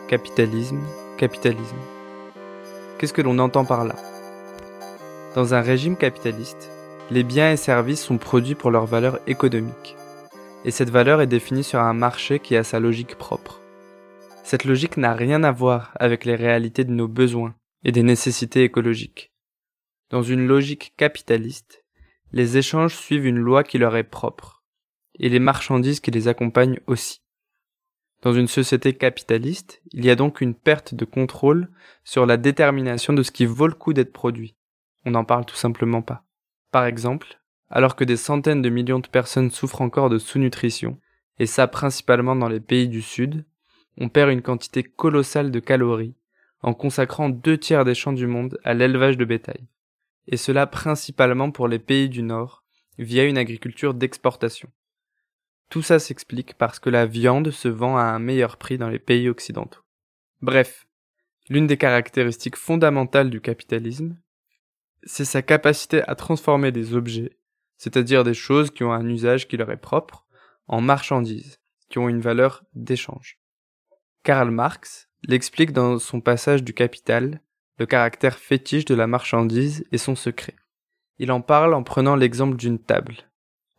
Capitalisme, 0.08 0.80
capitalisme. 1.18 1.76
Qu'est-ce 2.98 3.14
que 3.14 3.22
l'on 3.22 3.38
entend 3.40 3.66
par 3.66 3.86
là? 3.86 3.96
Dans 5.36 5.54
un 5.54 5.62
régime 5.62 5.98
capitaliste, 5.98 6.70
les 7.12 7.24
biens 7.24 7.52
et 7.52 7.58
services 7.58 8.02
sont 8.02 8.18
produits 8.18 8.56
pour 8.56 8.72
leur 8.72 8.86
valeur 8.86 9.20
économique. 9.28 9.98
Et 10.64 10.72
cette 10.72 10.90
valeur 10.90 11.20
est 11.20 11.28
définie 11.28 11.64
sur 11.64 11.80
un 11.80 11.94
marché 11.94 12.40
qui 12.40 12.56
a 12.56 12.64
sa 12.64 12.80
logique 12.80 13.18
propre. 13.18 13.60
Cette 14.44 14.64
logique 14.64 14.96
n'a 14.96 15.14
rien 15.14 15.44
à 15.44 15.52
voir 15.52 15.92
avec 16.00 16.24
les 16.24 16.36
réalités 16.36 16.86
de 16.86 16.94
nos 16.94 17.10
besoins 17.10 17.54
et 17.84 17.92
des 17.92 18.02
nécessités 18.02 18.64
écologiques. 18.64 19.34
Dans 20.10 20.24
une 20.24 20.48
logique 20.48 20.94
capitaliste, 20.96 21.84
les 22.32 22.58
échanges 22.58 22.96
suivent 22.96 23.26
une 23.26 23.40
loi 23.40 23.66
qui 23.66 23.78
leur 23.78 23.98
est 23.98 24.04
propre, 24.04 24.64
et 25.20 25.28
les 25.28 25.40
marchandises 25.40 26.00
qui 26.00 26.12
les 26.12 26.30
accompagnent 26.30 26.80
aussi. 26.88 27.22
Dans 28.22 28.32
une 28.32 28.48
société 28.48 28.94
capitaliste, 28.94 29.82
il 29.92 30.06
y 30.06 30.10
a 30.10 30.16
donc 30.16 30.40
une 30.40 30.56
perte 30.56 30.96
de 30.96 31.04
contrôle 31.04 31.70
sur 32.06 32.26
la 32.26 32.38
détermination 32.38 33.12
de 33.12 33.24
ce 33.24 33.32
qui 33.32 33.46
vaut 33.46 33.68
le 33.68 33.74
coup 33.74 33.92
d'être 33.92 34.14
produit. 34.14 34.56
On 35.06 35.12
n'en 35.12 35.26
parle 35.26 35.46
tout 35.46 35.56
simplement 35.56 36.02
pas. 36.02 36.24
Par 36.72 36.86
exemple, 36.86 37.40
alors 37.70 37.96
que 37.96 38.04
des 38.04 38.18
centaines 38.18 38.62
de 38.62 38.70
millions 38.70 39.00
de 39.00 39.08
personnes 39.08 39.52
souffrent 39.52 39.82
encore 39.82 40.10
de 40.10 40.18
sous-nutrition, 40.18 41.00
et 41.40 41.46
ça 41.46 41.68
principalement 41.68 42.36
dans 42.36 42.50
les 42.50 42.60
pays 42.60 42.88
du 42.88 43.02
Sud, 43.02 43.46
on 43.98 44.10
perd 44.10 44.32
une 44.32 44.42
quantité 44.42 44.84
colossale 44.84 45.52
de 45.52 45.60
calories 45.60 46.16
en 46.62 46.74
consacrant 46.74 47.30
deux 47.30 47.58
tiers 47.58 47.86
des 47.86 47.96
champs 47.96 48.14
du 48.14 48.28
monde 48.28 48.60
à 48.64 48.74
l'élevage 48.74 49.18
de 49.18 49.26
bétail. 49.26 49.68
Et 50.28 50.38
cela 50.38 50.68
principalement 50.68 51.52
pour 51.52 51.68
les 51.68 51.80
pays 51.80 52.08
du 52.08 52.22
Nord, 52.22 52.64
via 52.98 53.26
une 53.26 53.38
agriculture 53.38 53.94
d'exportation. 53.94 54.70
Tout 55.70 55.82
ça 55.82 56.00
s'explique 56.00 56.54
parce 56.56 56.80
que 56.80 56.90
la 56.90 57.06
viande 57.06 57.50
se 57.52 57.68
vend 57.68 57.98
à 57.98 58.04
un 58.04 58.20
meilleur 58.20 58.58
prix 58.58 58.78
dans 58.78 58.90
les 58.90 59.00
pays 59.00 59.30
occidentaux. 59.30 59.82
Bref, 60.42 60.86
l'une 61.50 61.68
des 61.68 61.78
caractéristiques 61.78 62.58
fondamentales 62.58 63.30
du 63.30 63.42
capitalisme, 63.42 64.18
c'est 65.04 65.26
sa 65.26 65.42
capacité 65.42 66.02
à 66.08 66.16
transformer 66.16 66.72
des 66.72 66.94
objets, 66.94 67.38
c'est-à-dire 67.78 68.24
des 68.24 68.34
choses 68.34 68.72
qui 68.72 68.84
ont 68.84 68.94
un 68.94 69.08
usage 69.08 69.48
qui 69.48 69.58
leur 69.58 69.72
est 69.72 69.78
propre, 69.78 70.26
en 70.68 70.82
marchandises, 70.82 71.60
qui 71.90 72.00
ont 72.00 72.10
une 72.10 72.22
valeur 72.22 72.64
d'échange. 72.74 73.40
Karl 74.24 74.52
Marx 74.52 75.10
l'explique 75.28 75.72
dans 75.72 76.00
son 76.00 76.22
passage 76.22 76.64
du 76.64 76.74
Capital, 76.74 77.42
le 77.78 77.86
caractère 77.86 78.38
fétiche 78.38 78.86
de 78.86 78.96
la 78.96 79.08
marchandise 79.08 79.86
et 79.92 79.98
son 79.98 80.16
secret. 80.16 80.56
Il 81.18 81.32
en 81.32 81.42
parle 81.42 81.74
en 81.74 81.84
prenant 81.84 82.16
l'exemple 82.16 82.58
d'une 82.58 82.80
table. 82.80 83.16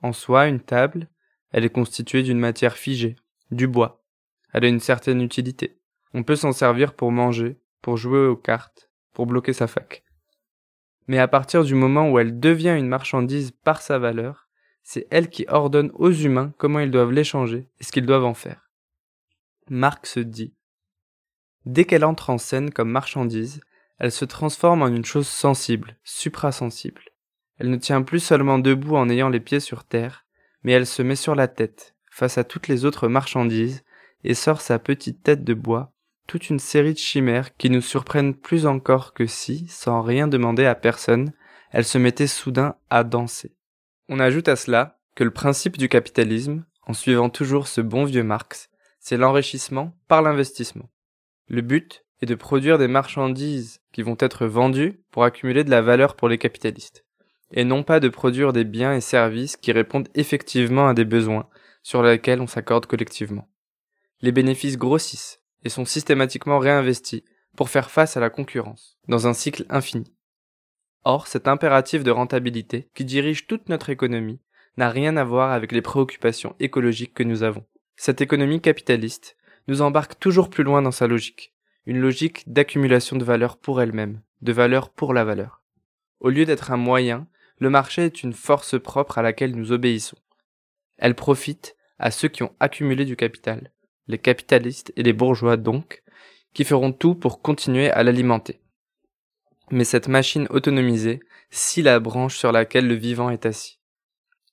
En 0.03 0.13
soi, 0.13 0.49
une 0.49 0.61
table, 0.61 1.09
elle 1.51 1.65
est 1.65 1.71
constituée 1.71 2.23
d'une 2.23 2.39
matière 2.39 2.77
figée, 2.77 3.17
du 3.51 3.67
bois. 3.67 4.05
Elle 4.53 4.65
a 4.65 4.69
une 4.69 4.81
certaine 4.81 5.21
utilité. 5.21 5.79
On 6.15 6.23
peut 6.23 6.37
s'en 6.37 6.53
servir 6.53 6.95
pour 6.95 7.13
manger, 7.13 7.61
pour 7.81 7.97
jouer 7.97 8.27
aux 8.27 8.37
cartes, 8.37 8.91
pour 9.13 9.27
bloquer 9.27 9.53
sa 9.53 9.67
fac. 9.67 10.05
Mais 11.09 11.19
à 11.19 11.29
partir 11.29 11.65
du 11.65 11.75
moment 11.75 12.11
où 12.11 12.19
elle 12.19 12.39
devient 12.39 12.75
une 12.79 12.89
marchandise 12.89 13.51
par 13.51 13.83
sa 13.83 13.99
valeur, 13.99 14.49
c'est 14.83 15.07
elle 15.11 15.29
qui 15.29 15.47
ordonne 15.49 15.91
aux 15.95 16.13
humains 16.13 16.53
comment 16.59 16.81
ils 16.81 16.91
doivent 16.91 17.13
l'échanger 17.13 17.69
et 17.81 17.85
ce 17.85 17.93
qu'ils 17.93 18.07
doivent 18.07 18.25
en 18.25 18.35
faire. 18.35 18.71
Marx 19.69 20.19
dit 20.19 20.55
Dès 21.65 21.85
qu'elle 21.85 22.05
entre 22.05 22.31
en 22.31 22.39
scène 22.39 22.73
comme 22.73 22.91
marchandise, 22.91 23.61
elle 23.99 24.13
se 24.13 24.25
transforme 24.25 24.83
en 24.83 24.89
une 24.89 25.05
chose 25.05 25.29
sensible, 25.29 25.97
suprasensible. 26.03 27.03
Elle 27.59 27.71
ne 27.71 27.77
tient 27.77 28.03
plus 28.03 28.19
seulement 28.19 28.59
debout 28.59 28.97
en 28.97 29.09
ayant 29.09 29.29
les 29.29 29.39
pieds 29.39 29.61
sur 29.61 29.85
terre, 29.85 30.25
mais 30.65 30.73
elle 30.73 30.87
se 30.87 31.03
met 31.03 31.17
sur 31.17 31.37
la 31.37 31.47
tête, 31.47 31.95
face 32.11 32.39
à 32.39 32.45
toutes 32.45 32.67
les 32.67 32.85
autres 32.85 33.07
marchandises, 33.07 33.85
et 34.25 34.35
sort 34.35 34.61
sa 34.61 34.79
petite 34.79 35.23
tête 35.23 35.45
de 35.45 35.55
bois 35.55 35.93
toute 36.27 36.51
une 36.51 36.59
série 36.59 36.95
de 36.95 36.99
chimères 36.99 37.57
qui 37.57 37.71
nous 37.71 37.81
surprennent 37.81 38.35
plus 38.35 38.67
encore 38.67 39.13
que 39.13 39.27
si, 39.27 39.67
sans 39.69 40.03
rien 40.03 40.29
demander 40.29 40.65
à 40.65 40.75
personne, 40.75 41.33
elle 41.71 41.85
se 41.85 41.99
mettait 41.99 42.27
soudain 42.27 42.77
à 42.91 43.05
danser. 43.05 43.55
On 44.09 44.21
ajoute 44.21 44.49
à 44.49 44.57
cela 44.57 44.99
que 45.15 45.25
le 45.25 45.31
principe 45.31 45.79
du 45.79 45.89
capitalisme, 45.89 46.65
en 46.87 46.93
suivant 46.93 47.31
toujours 47.31 47.69
ce 47.69 47.81
bon 47.81 48.05
vieux 48.05 48.25
Marx, 48.25 48.71
c'est 48.99 49.17
l'enrichissement 49.17 49.97
par 50.09 50.23
l'investissement. 50.23 50.91
Le 51.49 51.61
but 51.61 52.05
est 52.21 52.27
de 52.27 52.35
produire 52.35 52.79
des 52.79 52.89
marchandises 52.89 53.81
qui 53.93 54.03
vont 54.03 54.17
être 54.21 54.47
vendues 54.47 55.03
pour 55.11 55.25
accumuler 55.25 55.65
de 55.65 55.71
la 55.71 55.83
valeur 55.83 56.15
pour 56.15 56.29
les 56.29 56.39
capitalistes, 56.39 57.05
et 57.51 57.65
non 57.65 57.83
pas 57.83 58.01
de 58.01 58.09
produire 58.09 58.53
des 58.53 58.65
biens 58.65 58.95
et 58.95 59.01
services 59.01 59.57
qui 59.57 59.73
répondent 59.73 60.09
effectivement 60.15 60.89
à 60.89 60.95
des 60.95 61.05
besoins 61.05 61.49
sur 61.83 62.03
lesquels 62.03 62.41
on 62.41 62.47
s'accorde 62.47 62.87
collectivement. 62.87 63.49
Les 64.21 64.33
bénéfices 64.33 64.79
grossissent, 64.79 65.42
et 65.65 65.69
sont 65.69 65.85
systématiquement 65.85 66.59
réinvestis 66.59 67.25
pour 67.57 67.71
faire 67.71 67.91
face 67.91 68.17
à 68.17 68.21
la 68.21 68.31
concurrence, 68.31 68.99
dans 69.09 69.27
un 69.27 69.35
cycle 69.35 69.67
infini. 69.69 70.13
Or, 71.05 71.27
cet 71.27 71.49
impératif 71.49 72.05
de 72.05 72.11
rentabilité, 72.11 72.89
qui 72.95 73.05
dirige 73.05 73.47
toute 73.47 73.69
notre 73.69 73.91
économie, 73.91 74.41
n'a 74.77 74.89
rien 74.89 75.17
à 75.17 75.25
voir 75.25 75.53
avec 75.53 75.73
les 75.73 75.83
préoccupations 75.83 76.55
écologiques 76.61 77.15
que 77.15 77.23
nous 77.23 77.43
avons. 77.43 77.65
Cette 77.97 78.21
économie 78.21 78.61
capitaliste 78.61 79.37
nous 79.69 79.83
embarque 79.83 80.19
toujours 80.19 80.49
plus 80.49 80.65
loin 80.65 80.83
dans 80.83 80.93
sa 80.93 81.07
logique, 81.07 81.53
une 81.87 82.01
logique 82.01 82.51
d'accumulation 82.51 83.17
de 83.17 83.25
valeur 83.25 83.57
pour 83.59 83.83
elle-même, 83.83 84.21
de 84.41 84.53
valeur 84.53 84.91
pour 84.91 85.13
la 85.13 85.25
valeur. 85.25 85.63
Au 86.21 86.31
lieu 86.31 86.45
d'être 86.45 86.71
un 86.71 86.77
moyen, 86.77 87.27
le 87.59 87.69
marché 87.69 88.05
est 88.05 88.23
une 88.23 88.33
force 88.33 88.81
propre 88.81 89.19
à 89.19 89.23
laquelle 89.23 89.57
nous 89.57 89.73
obéissons. 89.73 90.19
Elle 90.99 91.15
profite 91.15 91.77
à 91.99 92.11
ceux 92.11 92.29
qui 92.29 92.43
ont 92.43 92.55
accumulé 92.61 93.05
du 93.05 93.17
capital, 93.17 93.72
les 94.07 94.19
capitalistes 94.19 94.93
et 94.97 95.03
les 95.03 95.13
bourgeois 95.13 95.57
donc, 95.57 96.03
qui 96.55 96.65
feront 96.65 96.93
tout 96.93 97.15
pour 97.15 97.41
continuer 97.41 97.91
à 97.91 98.03
l'alimenter. 98.03 98.61
Mais 99.71 99.85
cette 99.85 100.09
machine 100.09 100.47
autonomisée 100.51 101.21
scie 101.51 101.83
la 101.83 101.99
branche 102.01 102.37
sur 102.37 102.53
laquelle 102.53 102.87
le 102.87 102.95
vivant 102.95 103.31
est 103.31 103.47
assis. 103.47 103.79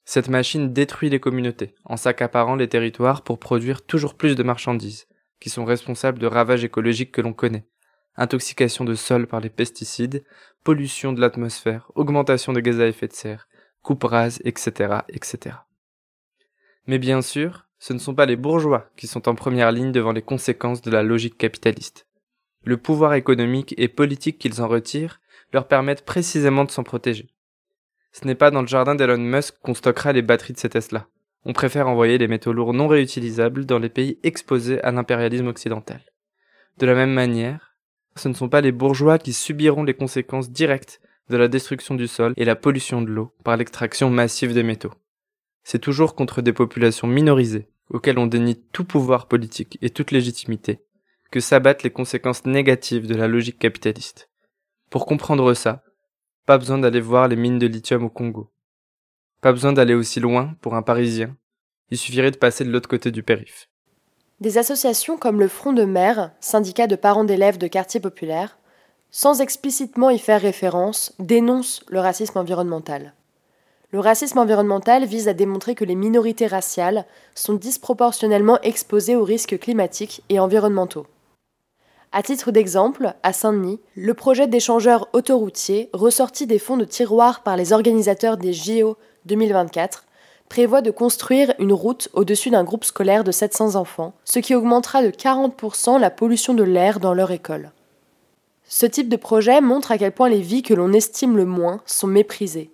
Cette 0.06 0.30
machine 0.30 0.74
détruit 0.74 1.10
les 1.10 1.20
communautés 1.20 1.76
en 1.86 1.98
s'accaparant 1.98 2.56
les 2.56 2.68
territoires 2.68 3.22
pour 3.22 3.38
produire 3.38 3.86
toujours 3.86 4.16
plus 4.16 4.36
de 4.36 4.44
marchandises, 4.44 5.08
qui 5.40 5.50
sont 5.50 5.66
responsables 5.66 6.20
de 6.20 6.28
ravages 6.28 6.64
écologiques 6.64 7.12
que 7.12 7.22
l'on 7.22 7.34
connaît. 7.34 7.68
Intoxication 8.16 8.86
de 8.86 8.96
sol 8.96 9.28
par 9.28 9.40
les 9.40 9.50
pesticides, 9.50 10.24
pollution 10.64 11.14
de 11.14 11.22
l'atmosphère, 11.22 11.92
augmentation 11.96 12.54
de 12.54 12.60
gaz 12.60 12.80
à 12.80 12.88
effet 12.88 13.08
de 13.08 13.14
serre, 13.14 13.48
coupe 13.82 14.04
rase, 14.04 14.42
etc., 14.44 15.02
etc. 15.10 15.58
Mais 16.88 16.98
bien 16.98 17.22
sûr, 17.22 17.69
ce 17.80 17.94
ne 17.94 18.00
sont 18.00 18.14
pas 18.14 18.26
les 18.26 18.36
bourgeois 18.36 18.90
qui 18.98 19.08
sont 19.08 19.28
en 19.28 19.36
première 19.36 19.72
ligne 19.72 19.92
devant 19.92 20.12
les 20.12 20.22
conséquences 20.22 20.82
de 20.82 20.92
la 20.92 21.02
logique 21.02 21.38
capitaliste. 21.38 22.06
Le 22.66 22.78
pouvoir 22.78 23.14
économique 23.14 23.74
et 23.78 23.88
politique 23.88 24.38
qu'ils 24.38 24.62
en 24.62 24.68
retirent 24.68 25.22
leur 25.54 25.68
permettent 25.68 26.06
précisément 26.06 26.66
de 26.66 26.72
s'en 26.72 26.84
protéger. 26.84 27.30
Ce 28.12 28.26
n'est 28.26 28.36
pas 28.36 28.52
dans 28.52 28.62
le 28.62 28.68
jardin 28.68 28.96
d'Elon 28.96 29.18
Musk 29.18 29.56
qu'on 29.62 29.74
stockera 29.74 30.12
les 30.12 30.22
batteries 30.22 30.54
de 30.54 30.60
ces 30.60 30.70
Tesla. 30.70 31.08
On 31.46 31.54
préfère 31.54 31.88
envoyer 31.88 32.18
les 32.18 32.28
métaux 32.28 32.52
lourds 32.52 32.74
non 32.74 32.88
réutilisables 32.88 33.66
dans 33.66 33.80
les 33.80 33.90
pays 33.90 34.20
exposés 34.24 34.82
à 34.82 34.92
l'impérialisme 34.92 35.48
occidental. 35.48 36.02
De 36.78 36.86
la 36.86 36.96
même 36.96 37.14
manière, 37.14 37.78
ce 38.16 38.28
ne 38.28 38.34
sont 38.34 38.50
pas 38.50 38.62
les 38.62 38.74
bourgeois 38.74 39.20
qui 39.20 39.32
subiront 39.32 39.84
les 39.84 39.94
conséquences 39.94 40.52
directes 40.52 41.00
de 41.30 41.38
la 41.38 41.48
destruction 41.48 41.96
du 41.96 42.08
sol 42.08 42.34
et 42.36 42.46
la 42.46 42.56
pollution 42.56 43.02
de 43.02 43.10
l'eau 43.10 43.32
par 43.44 43.56
l'extraction 43.56 44.10
massive 44.10 44.54
des 44.54 44.64
métaux. 44.64 44.94
C'est 45.64 45.80
toujours 45.80 46.16
contre 46.16 46.42
des 46.42 46.54
populations 46.54 47.08
minorisées, 47.08 47.68
auxquelles 47.90 48.20
on 48.20 48.28
dénie 48.28 48.62
tout 48.72 48.86
pouvoir 48.86 49.28
politique 49.28 49.78
et 49.82 49.90
toute 49.90 50.12
légitimité, 50.12 50.80
que 51.32 51.40
s'abattent 51.40 51.84
les 51.84 51.92
conséquences 51.92 52.46
négatives 52.46 53.08
de 53.08 53.16
la 53.16 53.28
logique 53.28 53.60
capitaliste. 53.60 54.30
Pour 54.90 55.06
comprendre 55.06 55.54
ça, 55.54 55.84
pas 56.46 56.58
besoin 56.58 56.80
d'aller 56.80 57.02
voir 57.02 57.28
les 57.28 57.36
mines 57.36 57.60
de 57.60 57.68
lithium 57.68 58.04
au 58.04 58.10
Congo. 58.10 58.52
Pas 59.42 59.52
besoin 59.52 59.72
d'aller 59.72 59.94
aussi 59.94 60.20
loin 60.20 60.56
pour 60.62 60.76
un 60.76 60.82
Parisien. 60.82 61.38
Il 61.92 61.98
suffirait 61.98 62.32
de 62.32 62.38
passer 62.38 62.64
de 62.64 62.72
l'autre 62.72 62.90
côté 62.90 63.12
du 63.12 63.24
périph'. 63.24 63.70
Des 64.40 64.58
associations 64.58 65.18
comme 65.18 65.40
le 65.40 65.48
Front 65.48 65.74
de 65.74 65.84
Mer, 65.84 66.32
syndicat 66.40 66.88
de 66.88 66.96
parents 66.96 67.24
d'élèves 67.24 67.58
de 67.58 67.68
quartiers 67.68 68.00
populaires, 68.00 68.58
sans 69.12 69.42
explicitement 69.42 70.10
y 70.10 70.20
faire 70.20 70.42
référence, 70.42 71.14
dénoncent 71.20 71.84
le 71.90 72.00
racisme 72.00 72.38
environnemental. 72.38 73.14
Le 73.92 74.00
racisme 74.00 74.38
environnemental 74.38 75.06
vise 75.06 75.28
à 75.28 75.34
démontrer 75.34 75.74
que 75.74 75.84
les 75.84 75.96
minorités 75.96 76.46
raciales 76.46 77.06
sont 77.34 77.56
disproportionnellement 77.56 78.62
exposées 78.62 79.16
aux 79.16 79.24
risques 79.24 79.58
climatiques 79.58 80.22
et 80.30 80.40
environnementaux. 80.40 81.08
À 82.12 82.22
titre 82.22 82.52
d'exemple, 82.52 83.14
à 83.24 83.34
Saint-Denis, 83.34 83.80
le 83.96 84.14
projet 84.14 84.46
d'échangeur 84.46 85.08
autoroutier, 85.14 85.90
ressorti 85.94 86.46
des 86.46 86.60
fonds 86.60 86.78
de 86.78 86.86
tiroir 86.86 87.42
par 87.42 87.58
les 87.58 87.74
organisateurs 87.74 88.38
des 88.38 88.54
JO 88.54 88.96
2024, 89.26 90.06
prévoit 90.50 90.82
de 90.82 90.92
construire 90.92 91.54
une 91.58 91.74
route 91.74 92.10
au-dessus 92.14 92.52
d'un 92.52 92.64
groupe 92.64 92.84
scolaire 92.84 93.24
de 93.24 93.32
700 93.32 93.76
enfants, 93.76 94.14
ce 94.24 94.38
qui 94.38 94.54
augmentera 94.54 95.02
de 95.02 95.10
40% 95.10 96.00
la 96.00 96.12
pollution 96.12 96.54
de 96.54 96.64
l'air 96.64 97.00
dans 97.00 97.16
leur 97.16 97.32
école. 97.32 97.72
Ce 98.68 98.86
type 98.86 99.10
de 99.10 99.16
projet 99.16 99.62
montre 99.62 99.92
à 99.92 99.98
quel 99.98 100.12
point 100.12 100.30
les 100.30 100.42
vies 100.42 100.62
que 100.62 100.76
l'on 100.76 100.94
estime 100.94 101.38
le 101.38 101.46
moins 101.46 101.82
sont 101.88 102.08
méprisées. 102.08 102.72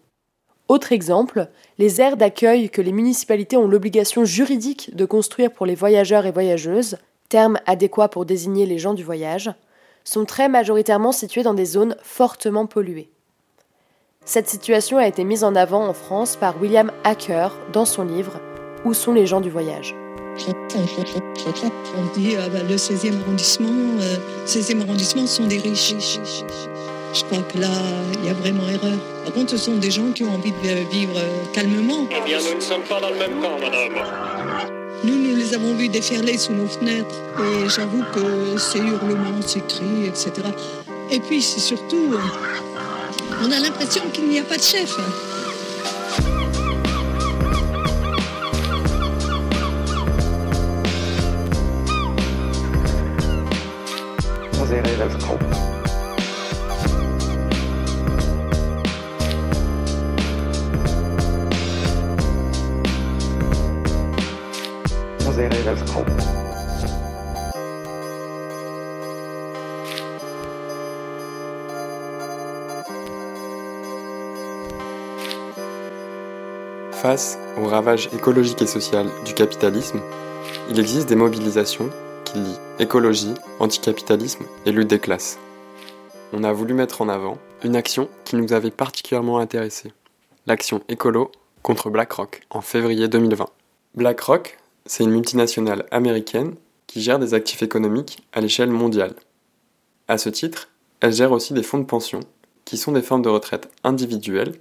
Autre 0.68 0.92
exemple, 0.92 1.48
les 1.78 2.02
aires 2.02 2.18
d'accueil 2.18 2.70
que 2.70 2.82
les 2.82 2.92
municipalités 2.92 3.58
ont 3.58 3.68
l'obligation 3.68 4.26
juridique 4.26 4.96
de 4.96 5.06
construire 5.06 5.52
pour 5.52 5.66
les 5.66 5.76
voyageurs 5.76 6.26
et 6.26 6.32
voyageuses 6.32 6.98
terme 7.30 7.60
adéquat 7.66 8.08
pour 8.08 8.26
désigner 8.26 8.66
les 8.66 8.78
gens 8.78 8.94
du 8.94 9.04
voyage, 9.04 9.52
sont 10.04 10.26
très 10.26 10.50
majoritairement 10.50 11.12
situés 11.12 11.44
dans 11.44 11.54
des 11.54 11.66
zones 11.66 11.96
fortement 12.02 12.66
polluées. 12.66 13.10
Cette 14.24 14.48
situation 14.50 14.98
a 14.98 15.08
été 15.08 15.24
mise 15.24 15.44
en 15.44 15.56
avant 15.56 15.86
en 15.88 15.94
France 15.94 16.36
par 16.36 16.60
William 16.62 16.92
Hacker 17.04 17.56
dans 17.74 17.86
son 17.86 18.04
livre 18.04 18.40
Où 18.86 18.94
sont 18.94 19.14
les 19.14 19.26
gens 19.26 19.42
du 19.42 19.50
voyage? 19.50 19.96
On 20.38 22.20
dit 22.20 22.36
ah 22.38 22.50
bah, 22.50 22.64
le 22.68 22.76
16e 22.76 23.22
arrondissement, 23.22 24.00
euh, 24.02 24.18
16e 24.46 24.82
arrondissement 24.82 25.28
sont 25.28 25.48
des 25.48 25.60
riches. 25.60 25.96
Je 27.16 27.24
crois 27.24 27.44
que 27.44 27.58
là, 27.58 27.70
il 28.20 28.26
y 28.26 28.30
a 28.30 28.34
vraiment 28.34 28.68
erreur. 28.68 29.00
Par 29.24 29.34
contre, 29.34 29.52
ce 29.52 29.58
sont 29.58 29.78
des 29.78 29.90
gens 29.90 30.12
qui 30.14 30.26
ont 30.26 30.34
envie 30.34 30.52
de 30.52 30.92
vivre 30.92 31.14
euh, 31.16 31.46
calmement. 31.54 32.06
Eh 32.12 32.28
bien, 32.28 32.40
nous 32.40 32.56
ne 32.56 32.60
sommes 32.60 32.82
pas 32.82 33.00
dans 33.00 33.10
le 33.10 33.16
même 33.16 33.42
camp, 33.42 33.58
madame. 33.58 33.94
Nous, 35.06 35.16
nous 35.16 35.38
les 35.38 35.54
avons 35.54 35.76
vus 35.76 35.88
déferler 35.88 36.38
sous 36.38 36.52
nos 36.52 36.68
fenêtres 36.68 37.16
et 37.40 37.70
j'avoue 37.70 38.04
que 38.14 38.58
c'est 38.58 38.80
hurlements, 38.80 39.42
c'est 39.46 39.66
cris, 39.66 40.08
etc. 40.08 40.32
Et 41.10 41.22
puis 41.22 41.42
c'est 41.42 41.62
surtout, 41.62 42.18
on 43.42 43.50
a 43.50 43.60
l'impression 43.60 44.04
qu'il 44.12 44.28
n'y 44.28 44.40
a 44.40 44.44
pas 44.44 44.58
de 44.58 44.64
chef. 44.64 44.98
Face 76.92 77.38
aux 77.58 77.66
ravages 77.66 78.10
écologiques 78.14 78.62
et 78.64 78.68
sociaux 78.68 79.04
du 79.26 79.34
capitalisme, 79.34 80.02
il 80.72 80.80
existe 80.80 81.08
des 81.08 81.16
mobilisations 81.16 81.90
qui 82.24 82.40
lient 82.40 82.60
écologie, 82.80 83.36
anticapitalisme 83.60 84.44
et 84.66 84.72
lutte 84.72 84.88
des 84.88 85.00
classes. 85.00 85.38
On 86.34 86.44
a 86.44 86.52
voulu 86.52 86.74
mettre 86.74 87.02
en 87.02 87.10
avant 87.10 87.38
une 87.64 87.76
action 87.76 88.10
qui 88.24 88.36
nous 88.36 88.54
avait 88.54 88.72
particulièrement 88.72 89.38
intéressé, 89.38 89.94
l'action 90.48 90.82
écolo 90.90 91.32
contre 91.62 91.90
BlackRock 91.90 92.42
en 92.50 92.62
février 92.62 93.08
2020. 93.08 93.46
BlackRock, 93.94 94.58
c'est 94.86 95.04
une 95.04 95.12
multinationale 95.12 95.86
américaine 95.92 96.56
qui 96.88 97.02
gère 97.02 97.20
des 97.20 97.34
actifs 97.34 97.64
économiques 97.64 98.24
à 98.34 98.42
l'échelle 98.42 98.70
mondiale. 98.70 99.16
À 100.08 100.18
ce 100.18 100.30
titre, 100.30 100.70
elle 101.02 101.14
gère 101.14 101.32
aussi 101.32 101.54
des 101.54 101.64
fonds 101.64 101.80
de 101.80 101.86
pension, 101.86 102.20
qui 102.64 102.78
sont 102.78 102.92
des 102.92 103.02
formes 103.02 103.22
de 103.22 103.30
retraite 103.30 103.70
individuelles 103.84 104.56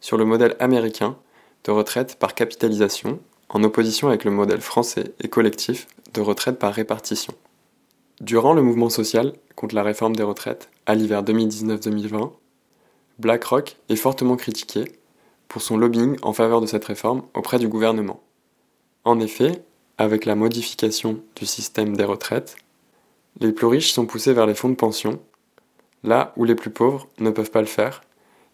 sur 0.00 0.16
le 0.16 0.24
modèle 0.24 0.56
américain 0.60 1.16
de 1.64 1.70
retraite 1.70 2.16
par 2.18 2.34
capitalisation, 2.34 3.18
en 3.48 3.62
opposition 3.64 4.08
avec 4.08 4.24
le 4.24 4.30
modèle 4.30 4.60
français 4.60 5.14
et 5.20 5.28
collectif 5.28 5.86
de 6.14 6.20
retraite 6.20 6.58
par 6.58 6.72
répartition. 6.72 7.34
Durant 8.20 8.54
le 8.54 8.62
mouvement 8.62 8.88
social 8.88 9.34
contre 9.56 9.74
la 9.74 9.82
réforme 9.82 10.16
des 10.16 10.22
retraites 10.22 10.70
à 10.86 10.94
l'hiver 10.94 11.22
2019-2020, 11.22 12.32
BlackRock 13.18 13.76
est 13.88 13.96
fortement 13.96 14.36
critiqué 14.36 14.84
pour 15.48 15.62
son 15.62 15.76
lobbying 15.76 16.16
en 16.22 16.32
faveur 16.32 16.60
de 16.60 16.66
cette 16.66 16.84
réforme 16.84 17.22
auprès 17.34 17.58
du 17.58 17.68
gouvernement. 17.68 18.20
En 19.06 19.20
effet, 19.20 19.62
avec 19.98 20.24
la 20.24 20.34
modification 20.34 21.22
du 21.36 21.46
système 21.46 21.96
des 21.96 22.02
retraites, 22.02 22.56
les 23.38 23.52
plus 23.52 23.68
riches 23.68 23.92
sont 23.92 24.04
poussés 24.04 24.32
vers 24.32 24.46
les 24.46 24.54
fonds 24.56 24.68
de 24.68 24.74
pension, 24.74 25.20
là 26.02 26.32
où 26.36 26.44
les 26.44 26.56
plus 26.56 26.70
pauvres 26.70 27.06
ne 27.20 27.30
peuvent 27.30 27.52
pas 27.52 27.60
le 27.60 27.68
faire 27.68 28.00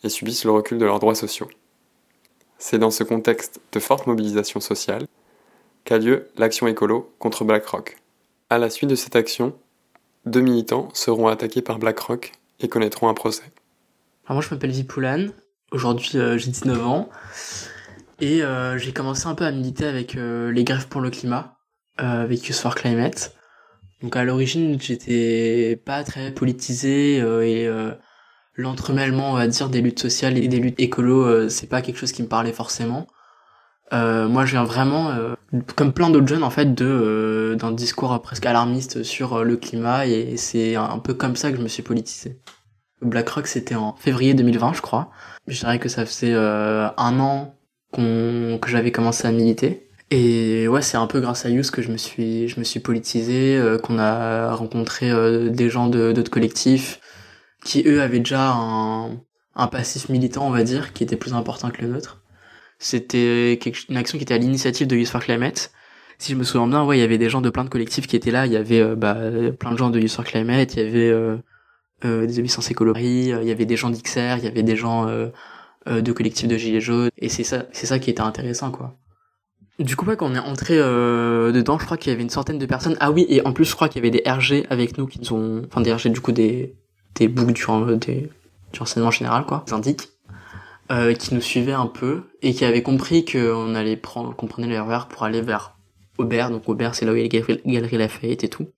et 0.04 0.10
subissent 0.10 0.44
le 0.44 0.50
recul 0.50 0.76
de 0.76 0.84
leurs 0.84 0.98
droits 0.98 1.14
sociaux. 1.14 1.48
C'est 2.58 2.78
dans 2.78 2.90
ce 2.90 3.02
contexte 3.02 3.62
de 3.72 3.80
forte 3.80 4.06
mobilisation 4.06 4.60
sociale 4.60 5.06
qu'a 5.84 5.96
lieu 5.96 6.28
l'action 6.36 6.66
écolo 6.66 7.10
contre 7.18 7.44
BlackRock. 7.44 7.96
À 8.50 8.58
la 8.58 8.68
suite 8.68 8.90
de 8.90 8.94
cette 8.94 9.16
action, 9.16 9.56
deux 10.26 10.42
militants 10.42 10.90
seront 10.92 11.28
attaqués 11.28 11.62
par 11.62 11.78
BlackRock 11.78 12.32
et 12.60 12.68
connaîtront 12.68 13.08
un 13.08 13.14
procès. 13.14 13.50
Moi 14.28 14.42
je 14.42 14.50
m'appelle 14.50 14.72
Vipoulan, 14.72 15.28
aujourd'hui 15.70 16.18
euh, 16.18 16.36
j'ai 16.36 16.50
19 16.50 16.86
ans 16.86 17.08
et 18.22 18.44
euh, 18.44 18.78
j'ai 18.78 18.92
commencé 18.92 19.26
un 19.26 19.34
peu 19.34 19.44
à 19.44 19.50
militer 19.50 19.84
avec 19.84 20.14
euh, 20.14 20.52
les 20.52 20.62
grèves 20.62 20.86
pour 20.86 21.00
le 21.00 21.10
climat, 21.10 21.56
euh, 22.00 22.22
avec 22.22 22.46
Youth 22.46 22.56
for 22.56 22.76
Climate. 22.76 23.34
Donc 24.00 24.14
à 24.16 24.22
l'origine 24.22 24.80
j'étais 24.80 25.80
pas 25.84 26.04
très 26.04 26.30
politisé 26.30 27.18
et 27.18 27.70
l'entremêlement 28.56 29.30
on 29.30 29.34
va 29.34 29.46
dire 29.46 29.68
des 29.68 29.80
luttes 29.80 30.00
sociales 30.00 30.36
et 30.38 30.48
des 30.48 30.58
luttes 30.58 30.80
écolo 30.80 31.48
c'est 31.48 31.68
pas 31.68 31.82
quelque 31.82 31.98
chose 31.98 32.10
qui 32.10 32.24
me 32.24 32.26
parlait 32.26 32.52
forcément. 32.52 33.06
moi 33.92 34.44
je 34.44 34.50
viens 34.50 34.64
vraiment 34.64 35.16
comme 35.76 35.92
plein 35.92 36.10
d'autres 36.10 36.26
jeunes 36.26 36.42
en 36.42 36.50
fait 36.50 36.74
de 36.74 37.56
d'un 37.56 37.70
discours 37.70 38.20
presque 38.22 38.44
alarmiste 38.44 39.04
sur 39.04 39.44
le 39.44 39.56
climat 39.56 40.04
et 40.08 40.36
c'est 40.36 40.74
un 40.74 40.98
peu 40.98 41.14
comme 41.14 41.36
ça 41.36 41.52
que 41.52 41.58
je 41.58 41.62
me 41.62 41.68
suis 41.68 41.84
politisé. 41.84 42.40
BlackRock 43.02 43.46
c'était 43.46 43.76
en 43.76 43.94
février 43.94 44.34
2020 44.34 44.72
je 44.72 44.82
crois. 44.82 45.12
Je 45.46 45.60
dirais 45.60 45.78
que 45.78 45.88
ça 45.88 46.04
faisait 46.04 46.34
un 46.34 47.20
an 47.20 47.54
qu'on 47.92 48.58
que 48.60 48.68
j'avais 48.68 48.92
commencé 48.92 49.26
à 49.28 49.32
militer 49.32 49.88
Et 50.10 50.66
ouais, 50.68 50.82
c'est 50.82 50.96
un 50.96 51.06
peu 51.06 51.20
grâce 51.20 51.46
à 51.46 51.50
Yous 51.50 51.70
que 51.72 51.82
je 51.82 51.90
me 51.90 51.96
suis, 51.96 52.48
je 52.48 52.58
me 52.58 52.64
suis 52.64 52.80
politisé, 52.80 53.56
euh, 53.56 53.78
qu'on 53.78 53.98
a 53.98 54.54
rencontré 54.54 55.10
euh, 55.10 55.50
des 55.50 55.70
gens 55.70 55.88
de 55.88 56.12
d'autres 56.12 56.30
collectifs 56.30 57.00
qui 57.64 57.84
eux 57.86 58.02
avaient 58.02 58.18
déjà 58.18 58.52
un, 58.52 59.20
un 59.54 59.66
passif 59.68 60.08
militant, 60.08 60.46
on 60.46 60.50
va 60.50 60.64
dire, 60.64 60.92
qui 60.92 61.04
était 61.04 61.16
plus 61.16 61.34
important 61.34 61.70
que 61.70 61.82
le 61.82 61.88
nôtre. 61.88 62.22
C'était 62.78 63.54
une 63.88 63.96
action 63.96 64.18
qui 64.18 64.24
était 64.24 64.34
à 64.34 64.38
l'initiative 64.38 64.86
de 64.86 64.96
Youth 64.96 65.08
for 65.08 65.20
Climate. 65.20 65.70
Si 66.18 66.32
je 66.32 66.36
me 66.36 66.44
souviens 66.44 66.66
bien, 66.66 66.84
ouais, 66.84 66.98
il 66.98 67.00
y 67.00 67.04
avait 67.04 67.18
des 67.18 67.30
gens 67.30 67.40
de 67.40 67.50
plein 67.50 67.64
de 67.64 67.68
collectifs 67.68 68.06
qui 68.06 68.16
étaient 68.16 68.30
là. 68.30 68.46
Il 68.46 68.52
y 68.52 68.56
avait 68.56 68.80
euh, 68.80 68.96
bah, 68.96 69.16
plein 69.58 69.72
de 69.72 69.78
gens 69.78 69.90
de 69.90 70.00
Youth 70.00 70.12
for 70.12 70.24
Climate, 70.24 70.74
il 70.74 70.82
y 70.82 70.86
avait 70.86 71.10
euh, 71.10 71.36
euh, 72.04 72.26
des 72.26 72.38
obéissances 72.38 72.70
écologie, 72.70 73.28
il 73.28 73.44
y 73.44 73.50
avait 73.50 73.66
des 73.66 73.76
gens 73.76 73.90
d'XR, 73.90 74.38
il 74.38 74.44
y 74.44 74.48
avait 74.48 74.62
des 74.62 74.76
gens 74.76 75.06
de 75.86 76.12
collectifs 76.12 76.48
de 76.48 76.56
Gilets 76.56 76.80
jaunes. 76.80 77.10
Et 77.18 77.28
c'est 77.28 77.44
ça, 77.44 77.64
c'est 77.72 77.86
ça 77.86 77.98
qui 77.98 78.10
était 78.10 78.20
intéressant, 78.20 78.70
quoi. 78.70 78.96
Du 79.78 79.96
coup, 79.96 80.04
quand 80.04 80.30
on 80.30 80.34
est 80.34 80.38
entré 80.38 80.76
dedans, 80.76 81.78
je 81.78 81.84
crois 81.84 81.96
qu'il 81.96 82.10
y 82.10 82.14
avait 82.14 82.22
une 82.22 82.30
centaine 82.30 82.58
de 82.58 82.66
personnes. 82.66 82.96
Ah 83.00 83.10
oui, 83.10 83.26
et 83.28 83.44
en 83.46 83.52
plus, 83.52 83.64
je 83.64 83.74
crois 83.74 83.88
qu'il 83.88 84.04
y 84.04 84.06
avait 84.06 84.16
des 84.16 84.30
RG 84.30 84.66
avec 84.70 84.98
nous 84.98 85.06
qui 85.06 85.18
nous 85.18 85.32
ont, 85.32 85.62
enfin 85.66 85.80
des 85.80 85.92
RG 85.92 86.08
du 86.08 86.20
coup 86.20 86.32
des 86.32 86.76
des 87.14 87.28
boucles 87.28 87.52
du, 87.52 87.64
des, 87.98 88.30
du 88.72 88.78
renseignement 88.78 89.10
général, 89.10 89.44
quoi, 89.44 89.64
euh, 90.90 91.14
qui 91.14 91.34
nous 91.34 91.40
suivaient 91.40 91.72
un 91.72 91.86
peu 91.86 92.24
et 92.42 92.52
qui 92.52 92.64
avaient 92.64 92.82
compris 92.82 93.24
qu'on 93.24 93.74
allait 93.74 93.96
prendre, 93.96 94.34
qu'on 94.34 94.46
prenait 94.46 94.66
l'erreur 94.66 95.08
pour 95.08 95.22
aller 95.22 95.40
vers 95.40 95.76
Aubert. 96.18 96.50
Donc 96.50 96.68
Aubert, 96.68 96.94
c'est 96.94 97.06
là 97.06 97.12
où 97.12 97.16
il 97.16 97.22
y 97.32 97.36
a 97.36 97.42
les 97.46 97.72
galeries 97.72 97.98
Lafayette 97.98 98.44
et 98.44 98.48
tout. 98.48 98.68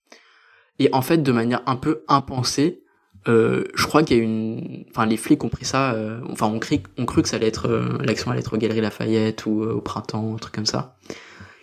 Et 0.78 0.90
en 0.92 1.02
fait, 1.02 1.18
de 1.18 1.32
manière 1.32 1.62
un 1.66 1.76
peu 1.76 2.04
impensée, 2.08 2.82
euh, 3.28 3.64
je 3.74 3.86
crois 3.86 4.02
qu'il 4.02 4.16
y 4.16 4.20
a 4.20 4.22
une, 4.22 4.84
enfin 4.90 5.06
les 5.06 5.16
flics 5.16 5.42
ont 5.44 5.48
pris 5.48 5.64
ça, 5.64 5.92
euh, 5.92 6.20
enfin 6.30 6.46
on, 6.46 6.58
cru, 6.58 6.80
on 6.98 7.06
cru 7.06 7.22
que 7.22 7.28
ça 7.28 7.36
allait 7.36 7.48
être 7.48 7.68
euh, 7.68 7.98
l'action 8.02 8.30
allait 8.30 8.40
être 8.40 8.54
aux 8.54 8.58
Galeries 8.58 8.80
Lafayette 8.80 9.46
ou 9.46 9.62
au 9.62 9.80
printemps, 9.80 10.34
un 10.34 10.38
truc 10.38 10.54
comme 10.54 10.66
ça. 10.66 10.96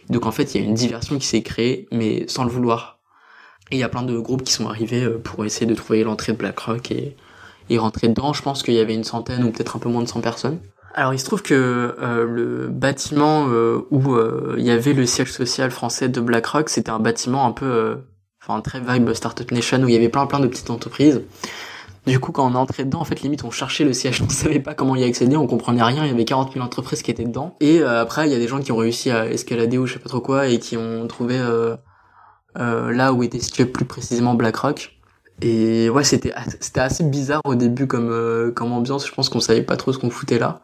Donc 0.10 0.26
en 0.26 0.32
fait, 0.32 0.54
il 0.54 0.62
y 0.62 0.64
a 0.64 0.68
une 0.68 0.74
diversion 0.74 1.18
qui 1.18 1.28
s'est 1.28 1.44
créée, 1.44 1.88
mais 1.92 2.28
sans 2.28 2.44
le 2.44 2.50
vouloir. 2.50 3.00
Et 3.70 3.76
il 3.78 3.80
y 3.80 3.84
a 3.84 3.90
plein 3.90 4.04
de 4.04 4.18
groupes 4.18 4.44
qui 4.44 4.52
sont 4.52 4.68
arrivés 4.68 5.08
pour 5.24 5.46
essayer 5.46 5.66
de 5.66 5.76
trouver 5.76 6.04
l'entrée 6.04 6.34
de 6.34 6.38
BlackRock 6.38 6.92
et, 6.92 7.16
et 7.70 7.78
rentrer 7.78 8.10
dedans. 8.10 8.34
Je 8.34 8.42
pense 8.42 8.64
qu'il 8.64 8.74
y 8.74 8.80
avait 8.80 8.96
une 8.96 9.06
centaine 9.06 9.44
ou 9.44 9.52
peut-être 9.52 9.78
un 9.78 9.80
peu 9.80 9.88
moins 9.88 10.04
de 10.04 10.10
100 10.10 10.22
personnes. 10.22 10.60
Alors 10.94 11.14
il 11.14 11.20
se 11.20 11.26
trouve 11.26 11.42
que 11.42 11.96
euh, 12.02 12.26
le 12.26 12.68
bâtiment 12.68 13.48
euh, 13.50 13.88
où 13.92 14.14
euh, 14.14 14.56
il 14.58 14.66
y 14.66 14.72
avait 14.72 14.94
le 14.94 15.06
siège 15.06 15.32
social 15.32 15.72
français 15.72 16.10
de 16.10 16.20
BlackRock, 16.20 16.70
c'était 16.70 16.90
un 16.90 17.00
bâtiment 17.00 17.46
un 17.46 17.52
peu, 17.52 18.00
enfin 18.42 18.62
très 18.62 18.80
vibe 18.80 19.14
Startup 19.14 19.50
Nation 19.52 19.82
où 19.84 19.88
il 19.88 19.94
y 19.94 19.98
avait 19.98 20.10
plein 20.10 20.26
plein 20.26 20.40
de 20.40 20.48
petites 20.48 20.70
entreprises. 20.70 21.22
Du 22.08 22.20
coup, 22.20 22.32
quand 22.32 22.50
on 22.50 22.54
est 22.54 22.58
entré 22.58 22.84
dedans, 22.84 23.02
en 23.02 23.06
fait, 23.06 23.22
limite, 23.22 23.44
on 23.44 23.52
cherchait 23.52 23.84
le 23.84 23.94
siège, 23.94 24.24
on 24.28 24.30
savait 24.30 24.60
pas 24.60 24.74
comment 24.74 24.96
y 24.96 25.04
accéder, 25.04 25.38
on 25.38 25.46
comprenait 25.46 25.84
rien, 25.84 26.04
il 26.04 26.10
y 26.10 26.12
avait 26.12 26.26
40 26.26 26.54
000 26.54 26.66
entreprises 26.66 27.04
qui 27.04 27.12
étaient 27.12 27.26
dedans. 27.26 27.56
Et 27.60 27.84
après, 27.84 28.28
il 28.28 28.32
y 28.32 28.36
a 28.36 28.40
des 28.40 28.48
gens 28.48 28.60
qui 28.60 28.72
ont 28.72 28.78
réussi 28.78 29.12
à 29.12 29.28
escalader 29.28 29.78
ou 29.78 29.86
je 29.86 29.94
sais 29.94 30.00
pas 30.00 30.10
trop 30.10 30.20
quoi, 30.20 30.48
et 30.48 30.58
qui 30.58 30.78
ont 30.78 31.08
trouvé 31.08 31.40
là 32.56 33.14
où 33.14 33.22
était 33.22 33.40
situé 33.40 33.66
plus 33.66 33.86
précisément 33.86 34.34
BlackRock. 34.34 35.02
Et 35.42 35.90
ouais, 35.90 36.04
c'était 36.04 36.34
c'était 36.60 36.82
assez 36.82 37.04
bizarre 37.04 37.42
au 37.46 37.56
début 37.56 37.88
comme 37.88 38.10
euh, 38.12 38.52
comme 38.52 38.72
ambiance. 38.72 39.08
Je 39.08 39.14
pense 39.14 39.30
qu'on 39.30 39.40
savait 39.40 39.64
pas 39.64 39.76
trop 39.76 39.92
ce 39.92 39.98
qu'on 39.98 40.12
foutait 40.12 40.40
là. 40.40 40.62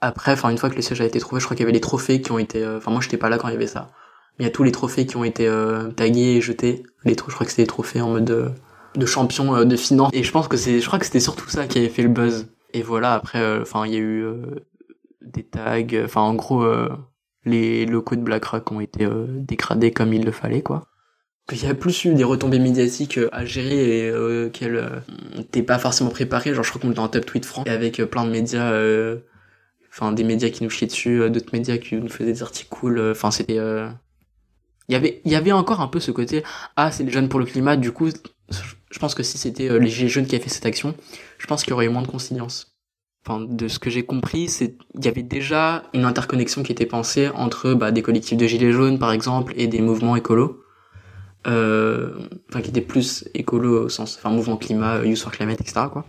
Après, 0.00 0.32
enfin 0.32 0.50
une 0.50 0.58
fois 0.58 0.70
que 0.70 0.76
le 0.76 0.82
siège 0.82 1.00
a 1.00 1.04
été 1.04 1.18
trouvé, 1.18 1.40
je 1.40 1.46
crois 1.46 1.56
qu'il 1.56 1.64
y 1.64 1.66
avait 1.66 1.72
les 1.72 1.80
trophées 1.80 2.20
qui 2.22 2.30
ont 2.32 2.38
été. 2.38 2.62
Euh, 2.62 2.78
enfin 2.78 2.92
moi 2.92 3.00
j'étais 3.00 3.16
pas 3.16 3.28
là 3.28 3.38
quand 3.38 3.48
il 3.48 3.52
y 3.52 3.56
avait 3.56 3.66
ça. 3.66 3.90
Il 4.38 4.44
y 4.44 4.48
a 4.48 4.50
tous 4.50 4.62
les 4.62 4.72
trophées 4.72 5.06
qui 5.06 5.16
ont 5.16 5.24
été 5.24 5.46
euh, 5.46 5.90
tagués 5.90 6.36
et 6.36 6.40
jetés. 6.40 6.82
Les 7.04 7.14
je 7.14 7.16
crois 7.16 7.44
que 7.44 7.50
c'était 7.50 7.62
des 7.62 7.68
trophées 7.68 8.00
en 8.00 8.10
mode 8.10 8.24
de, 8.24 8.50
de 8.94 9.06
champion 9.06 9.64
de 9.64 9.76
finance. 9.76 10.10
Et 10.12 10.22
je 10.22 10.32
pense 10.32 10.48
que 10.48 10.56
c'est, 10.56 10.80
je 10.80 10.86
crois 10.86 10.98
que 10.98 11.04
c'était 11.04 11.20
surtout 11.20 11.48
ça 11.48 11.66
qui 11.66 11.78
avait 11.78 11.88
fait 11.88 12.02
le 12.02 12.08
buzz. 12.08 12.48
Et 12.72 12.82
voilà. 12.82 13.14
Après, 13.14 13.60
enfin 13.60 13.86
il 13.86 13.92
y 13.92 13.96
a 13.96 14.00
eu 14.00 14.24
des 15.20 15.42
tags. 15.42 16.04
Enfin 16.04 16.22
en 16.22 16.34
gros, 16.34 16.66
les 17.44 17.86
locaux 17.86 18.16
de 18.16 18.22
BlackRock 18.22 18.72
ont 18.72 18.80
été 18.80 19.06
dégradés 19.28 19.90
comme 19.90 20.12
il 20.12 20.24
le 20.24 20.32
fallait 20.32 20.62
quoi 20.62 20.88
qu'il 21.48 21.68
y 21.68 21.70
a 21.70 21.74
plus 21.74 22.04
eu 22.04 22.14
des 22.14 22.24
retombées 22.24 22.58
médiatiques 22.58 23.18
euh, 23.18 23.28
à 23.32 23.44
gérer 23.44 23.98
et 23.98 24.08
euh, 24.08 24.48
qu'elles 24.48 24.76
euh, 24.76 25.00
t'es 25.50 25.62
pas 25.62 25.78
forcément 25.78 26.10
préparé 26.10 26.54
genre 26.54 26.64
je 26.64 26.70
crois 26.70 26.80
qu'on 26.80 26.90
était 26.90 27.00
en 27.00 27.08
top 27.08 27.26
tweet 27.26 27.44
franc 27.44 27.64
avec 27.66 28.00
euh, 28.00 28.06
plein 28.06 28.24
de 28.24 28.30
médias 28.30 28.72
enfin 29.90 30.12
des 30.12 30.24
médias 30.24 30.50
qui 30.50 30.62
nous 30.64 30.70
chiaient 30.70 30.86
dessus 30.86 31.28
d'autres 31.30 31.52
médias 31.52 31.78
qui 31.78 31.96
nous 31.96 32.08
faisaient 32.08 32.32
des 32.32 32.42
articles 32.42 32.70
cool 32.70 33.00
enfin 33.10 33.30
c'était 33.30 33.58
il 34.88 34.92
y 34.92 34.96
avait 34.96 35.20
il 35.24 35.32
y 35.32 35.36
avait 35.36 35.52
encore 35.52 35.80
un 35.80 35.88
peu 35.88 36.00
ce 36.00 36.10
côté 36.10 36.42
ah 36.76 36.90
c'est 36.90 37.04
les 37.04 37.10
jeunes 37.10 37.28
pour 37.28 37.40
le 37.40 37.46
climat 37.46 37.76
du 37.76 37.92
coup 37.92 38.08
je 38.90 38.98
pense 38.98 39.14
que 39.14 39.22
si 39.22 39.38
c'était 39.38 39.78
les 39.78 39.88
jeunes 39.88 40.26
qui 40.26 40.34
avaient 40.34 40.44
fait 40.44 40.50
cette 40.50 40.66
action 40.66 40.94
je 41.38 41.46
pense 41.46 41.62
qu'il 41.62 41.70
y 41.70 41.74
aurait 41.74 41.86
eu 41.86 41.90
moins 41.90 42.02
de 42.02 42.08
conciliance 42.08 42.76
enfin 43.24 43.40
de 43.40 43.68
ce 43.68 43.78
que 43.78 43.90
j'ai 43.90 44.04
compris 44.04 44.48
c'est 44.48 44.76
il 44.94 45.04
y 45.04 45.08
avait 45.08 45.22
déjà 45.22 45.84
une 45.94 46.04
interconnexion 46.04 46.62
qui 46.62 46.72
était 46.72 46.86
pensée 46.86 47.28
entre 47.34 47.74
bah, 47.74 47.92
des 47.92 48.02
collectifs 48.02 48.36
de 48.36 48.46
gilets 48.46 48.72
jaunes 48.72 48.98
par 48.98 49.12
exemple 49.12 49.54
et 49.56 49.66
des 49.66 49.80
mouvements 49.80 50.16
écolos 50.16 50.62
euh, 51.46 52.10
enfin 52.48 52.60
qui 52.60 52.70
était 52.70 52.80
plus 52.80 53.28
écolo 53.34 53.84
au 53.84 53.88
sens, 53.88 54.16
enfin 54.16 54.30
mouvement 54.30 54.56
climat, 54.56 54.96
euh, 54.98 55.06
Youth 55.06 55.18
for 55.18 55.32
Climate, 55.32 55.60
etc. 55.60 55.86
quoi. 55.92 56.04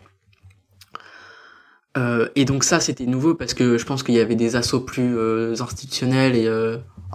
Euh, 1.95 2.27
et 2.35 2.45
donc 2.45 2.63
ça 2.63 2.79
c'était 2.79 3.05
nouveau 3.05 3.35
parce 3.35 3.53
que 3.53 3.77
je 3.77 3.85
pense 3.85 4.01
qu'il 4.01 4.15
y 4.15 4.19
avait 4.19 4.35
des 4.35 4.55
assauts 4.55 4.79
plus 4.79 5.15
euh, 5.15 5.53
institutionnels 5.59 6.35
et 6.35 6.47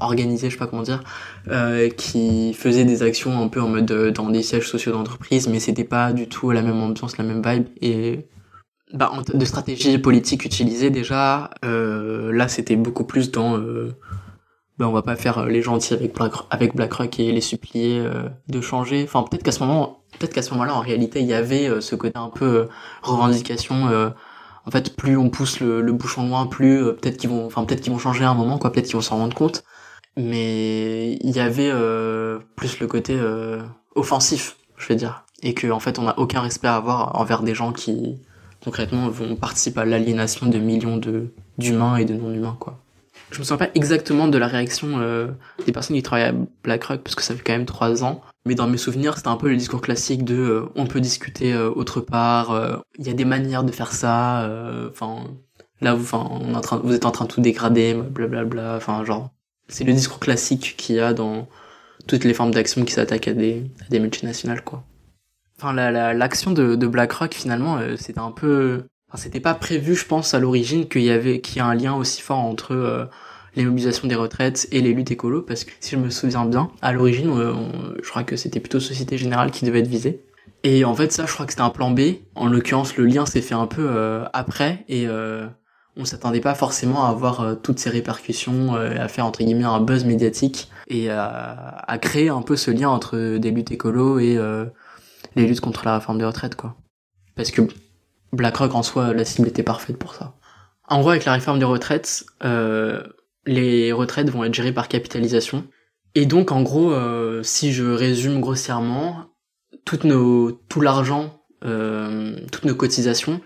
euh, 0.00 0.04
organisés, 0.04 0.48
je 0.48 0.54
sais 0.54 0.58
pas 0.58 0.66
comment 0.66 0.82
dire, 0.82 1.02
euh, 1.48 1.88
qui 1.90 2.54
faisaient 2.54 2.84
des 2.84 3.02
actions 3.02 3.40
un 3.42 3.48
peu 3.48 3.60
en 3.60 3.68
mode 3.68 4.12
dans 4.14 4.30
des 4.30 4.42
sièges 4.42 4.68
sociaux 4.68 4.92
d'entreprise, 4.92 5.48
mais 5.48 5.60
c'était 5.60 5.84
pas 5.84 6.12
du 6.12 6.28
tout 6.28 6.50
la 6.50 6.62
même 6.62 6.80
ambiance, 6.80 7.18
la 7.18 7.24
même 7.24 7.42
vibe 7.44 7.66
et 7.80 8.26
bah, 8.94 9.10
en 9.12 9.20
de 9.20 9.44
stratégie 9.44 9.98
politique 9.98 10.44
utilisée 10.44 10.90
déjà, 10.90 11.50
là 11.62 12.48
c'était 12.48 12.76
beaucoup 12.76 13.04
plus 13.04 13.30
dans 13.30 13.58
ben 14.78 14.86
on 14.86 14.92
va 14.92 15.02
pas 15.02 15.16
faire 15.16 15.38
euh, 15.38 15.48
les 15.48 15.60
gentils 15.60 15.94
avec 15.94 16.14
Black, 16.14 16.32
avec 16.50 16.74
BlackRock 16.74 17.18
et 17.18 17.32
les 17.32 17.40
supplier 17.40 17.98
euh, 17.98 18.28
de 18.48 18.60
changer. 18.60 19.04
Enfin 19.04 19.24
peut-être 19.28 19.42
qu'à 19.42 19.52
ce 19.52 19.60
moment, 19.60 20.04
peut-être 20.18 20.32
qu'à 20.32 20.42
ce 20.42 20.52
moment-là 20.52 20.74
en 20.74 20.80
réalité 20.80 21.20
il 21.20 21.26
y 21.26 21.34
avait 21.34 21.68
euh, 21.68 21.80
ce 21.80 21.96
côté 21.96 22.16
un 22.16 22.30
peu 22.30 22.68
revendication. 23.02 23.88
en 24.66 24.70
fait, 24.70 24.94
plus 24.96 25.16
on 25.16 25.30
pousse 25.30 25.60
le, 25.60 25.80
le 25.80 25.92
bouchon 25.92 26.28
loin, 26.28 26.46
plus 26.46 26.78
peut-être 26.94 27.16
qu'ils 27.16 27.30
vont, 27.30 27.46
enfin 27.46 27.64
peut-être 27.64 27.80
qu'ils 27.80 27.92
vont 27.92 27.98
changer 27.98 28.24
à 28.24 28.30
un 28.30 28.34
moment, 28.34 28.58
quoi. 28.58 28.70
Peut-être 28.70 28.86
qu'ils 28.86 28.96
vont 28.96 29.00
s'en 29.02 29.16
rendre 29.16 29.34
compte. 29.34 29.64
Mais 30.18 31.12
il 31.20 31.30
y 31.30 31.40
avait 31.40 31.72
plus 32.56 32.80
le 32.80 32.86
côté 32.86 33.18
offensif, 33.94 34.56
je 34.76 34.88
vais 34.88 34.96
dire, 34.96 35.24
et 35.42 35.54
que 35.54 35.70
en 35.70 35.80
fait 35.80 35.98
on 35.98 36.02
n'a 36.02 36.18
aucun 36.18 36.40
respect 36.40 36.68
à 36.68 36.76
avoir 36.76 37.18
envers 37.18 37.42
des 37.42 37.54
gens 37.54 37.72
qui 37.72 38.18
concrètement 38.62 39.08
vont 39.08 39.36
participer 39.36 39.80
à 39.80 39.84
l'aliénation 39.84 40.46
de 40.46 40.58
millions 40.58 40.96
de 40.96 41.32
d'humains 41.56 41.96
et 41.96 42.04
de 42.04 42.14
non-humains, 42.14 42.56
quoi 42.58 42.80
je 43.30 43.38
me 43.38 43.44
souviens 43.44 43.66
pas 43.66 43.70
exactement 43.74 44.28
de 44.28 44.38
la 44.38 44.46
réaction 44.46 45.00
euh, 45.00 45.28
des 45.66 45.72
personnes 45.72 45.96
qui 45.96 46.02
travaillent 46.02 46.28
à 46.28 46.34
BlackRock 46.64 47.02
parce 47.02 47.14
que 47.14 47.22
ça 47.22 47.34
fait 47.34 47.42
quand 47.42 47.52
même 47.52 47.66
trois 47.66 48.04
ans. 48.04 48.22
Mais 48.46 48.54
dans 48.54 48.66
mes 48.66 48.78
souvenirs, 48.78 49.16
c'était 49.16 49.28
un 49.28 49.36
peu 49.36 49.48
le 49.50 49.56
discours 49.56 49.80
classique 49.80 50.24
de 50.24 50.36
euh, 50.36 50.68
on 50.76 50.86
peut 50.86 51.00
discuter 51.00 51.52
euh, 51.52 51.70
autre 51.70 52.00
part. 52.00 52.82
Il 52.98 53.06
y 53.06 53.10
a 53.10 53.14
des 53.14 53.24
manières 53.24 53.64
de 53.64 53.72
faire 53.72 53.92
ça. 53.92 54.48
Enfin, 54.90 55.24
là, 55.80 55.94
vous, 55.94 56.02
enfin, 56.02 56.26
on 56.30 56.54
est 56.54 56.56
en 56.56 56.60
train, 56.60 56.80
vous 56.82 56.94
êtes 56.94 57.04
en 57.06 57.10
train 57.10 57.26
de 57.26 57.30
tout 57.30 57.40
dégrader, 57.40 57.94
blablabla. 57.94 58.76
Enfin, 58.76 59.04
genre, 59.04 59.30
c'est 59.68 59.84
le 59.84 59.92
discours 59.92 60.18
classique 60.18 60.74
qu'il 60.76 60.96
y 60.96 61.00
a 61.00 61.12
dans 61.12 61.48
toutes 62.06 62.24
les 62.24 62.34
formes 62.34 62.50
d'action 62.50 62.84
qui 62.84 62.92
s'attaquent 62.92 63.28
à 63.28 63.34
des, 63.34 63.70
multinationales, 63.92 64.62
quoi. 64.62 64.84
Enfin, 65.58 65.72
l'action 65.72 66.52
la, 66.52 66.56
de, 66.56 66.74
de 66.76 66.86
BlackRock, 66.86 67.34
finalement, 67.34 67.80
c'était 67.96 68.20
un 68.20 68.30
peu 68.30 68.84
Enfin, 69.10 69.22
c'était 69.22 69.40
pas 69.40 69.54
prévu, 69.54 69.94
je 69.94 70.04
pense, 70.04 70.34
à 70.34 70.38
l'origine 70.38 70.86
qu'il 70.86 71.02
y 71.02 71.10
avait 71.10 71.40
qu'il 71.40 71.56
y 71.56 71.60
a 71.60 71.66
un 71.66 71.74
lien 71.74 71.94
aussi 71.94 72.20
fort 72.20 72.38
entre 72.38 72.74
euh, 72.74 73.06
les 73.56 73.64
mobilisations 73.64 74.06
des 74.06 74.14
retraites 74.14 74.68
et 74.70 74.82
les 74.82 74.92
luttes 74.92 75.10
écolo, 75.10 75.40
parce 75.40 75.64
que 75.64 75.70
si 75.80 75.96
je 75.96 75.96
me 75.96 76.10
souviens 76.10 76.44
bien, 76.44 76.70
à 76.82 76.92
l'origine, 76.92 77.30
euh, 77.30 77.54
je 78.02 78.08
crois 78.10 78.22
que 78.22 78.36
c'était 78.36 78.60
plutôt 78.60 78.80
Société 78.80 79.16
Générale 79.16 79.50
qui 79.50 79.64
devait 79.64 79.80
être 79.80 79.88
visée. 79.88 80.20
Et 80.62 80.84
en 80.84 80.94
fait, 80.94 81.10
ça, 81.10 81.24
je 81.24 81.32
crois 81.32 81.46
que 81.46 81.52
c'était 81.52 81.62
un 81.62 81.70
plan 81.70 81.90
B. 81.90 82.00
En 82.34 82.48
l'occurrence, 82.48 82.96
le 82.98 83.06
lien 83.06 83.24
s'est 83.24 83.40
fait 83.40 83.54
un 83.54 83.66
peu 83.66 83.86
euh, 83.88 84.26
après, 84.34 84.84
et 84.88 85.06
on 85.98 86.04
s'attendait 86.04 86.40
pas 86.40 86.54
forcément 86.54 87.04
à 87.04 87.10
avoir 87.10 87.56
toutes 87.62 87.78
ces 87.78 87.90
répercussions, 87.90 88.74
à 88.74 89.08
faire 89.08 89.26
entre 89.26 89.40
guillemets 89.40 89.64
un 89.64 89.80
buzz 89.80 90.04
médiatique, 90.04 90.70
et 90.86 91.10
à, 91.10 91.98
créer 92.00 92.28
un 92.28 92.40
peu 92.40 92.56
ce 92.56 92.70
lien 92.70 92.88
entre 92.88 93.36
des 93.36 93.50
luttes 93.50 93.72
écolo 93.72 94.18
et 94.18 94.38
les 95.34 95.46
luttes 95.46 95.60
contre 95.60 95.84
la 95.84 95.98
réforme 95.98 96.18
des 96.18 96.24
retraites, 96.24 96.54
quoi. 96.54 96.76
Parce 97.34 97.50
que 97.50 97.62
BlackRock 98.32 98.74
en 98.74 98.82
soi, 98.82 99.14
la 99.14 99.24
cible 99.24 99.48
était 99.48 99.62
parfaite 99.62 99.96
pour 99.96 100.14
ça. 100.14 100.34
En 100.88 101.00
gros, 101.00 101.10
avec 101.10 101.24
la 101.24 101.32
réforme 101.32 101.58
des 101.58 101.64
retraites, 101.64 102.24
euh, 102.44 103.02
les 103.46 103.92
retraites 103.92 104.30
vont 104.30 104.44
être 104.44 104.54
gérées 104.54 104.72
par 104.72 104.88
capitalisation. 104.88 105.64
Et 106.14 106.26
donc, 106.26 106.50
en 106.50 106.62
gros, 106.62 106.92
euh, 106.92 107.42
si 107.42 107.72
je 107.72 107.84
résume 107.84 108.40
grossièrement, 108.40 109.26
tout 109.84 110.80
l'argent, 110.80 111.42
euh, 111.64 112.36
toutes 112.52 112.64
nos 112.64 112.74
cotisations 112.74 113.40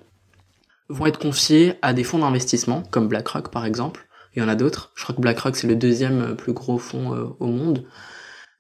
vont 0.92 1.07
être 1.07 1.18
confiées 1.18 1.74
à 1.83 1.92
des 1.92 2.05
fonds 2.05 2.18
d'investissement, 2.18 2.83
comme 2.90 3.09
BlackRock 3.09 3.50
par 3.50 3.64
exemple. 3.64 4.07
Il 4.35 4.40
y 4.40 4.44
en 4.44 4.48
a 4.48 4.55
d'autres. 4.55 4.92
Je 4.94 5.02
crois 5.02 5.14
que 5.14 5.20
BlackRock 5.20 5.57
c'est 5.57 5.66
le 5.66 5.76
deuxième 5.76 6.37
plus 6.37 6.52
gros 6.52 6.78
fonds 6.78 7.35
au 7.38 7.46
monde, 7.46 7.85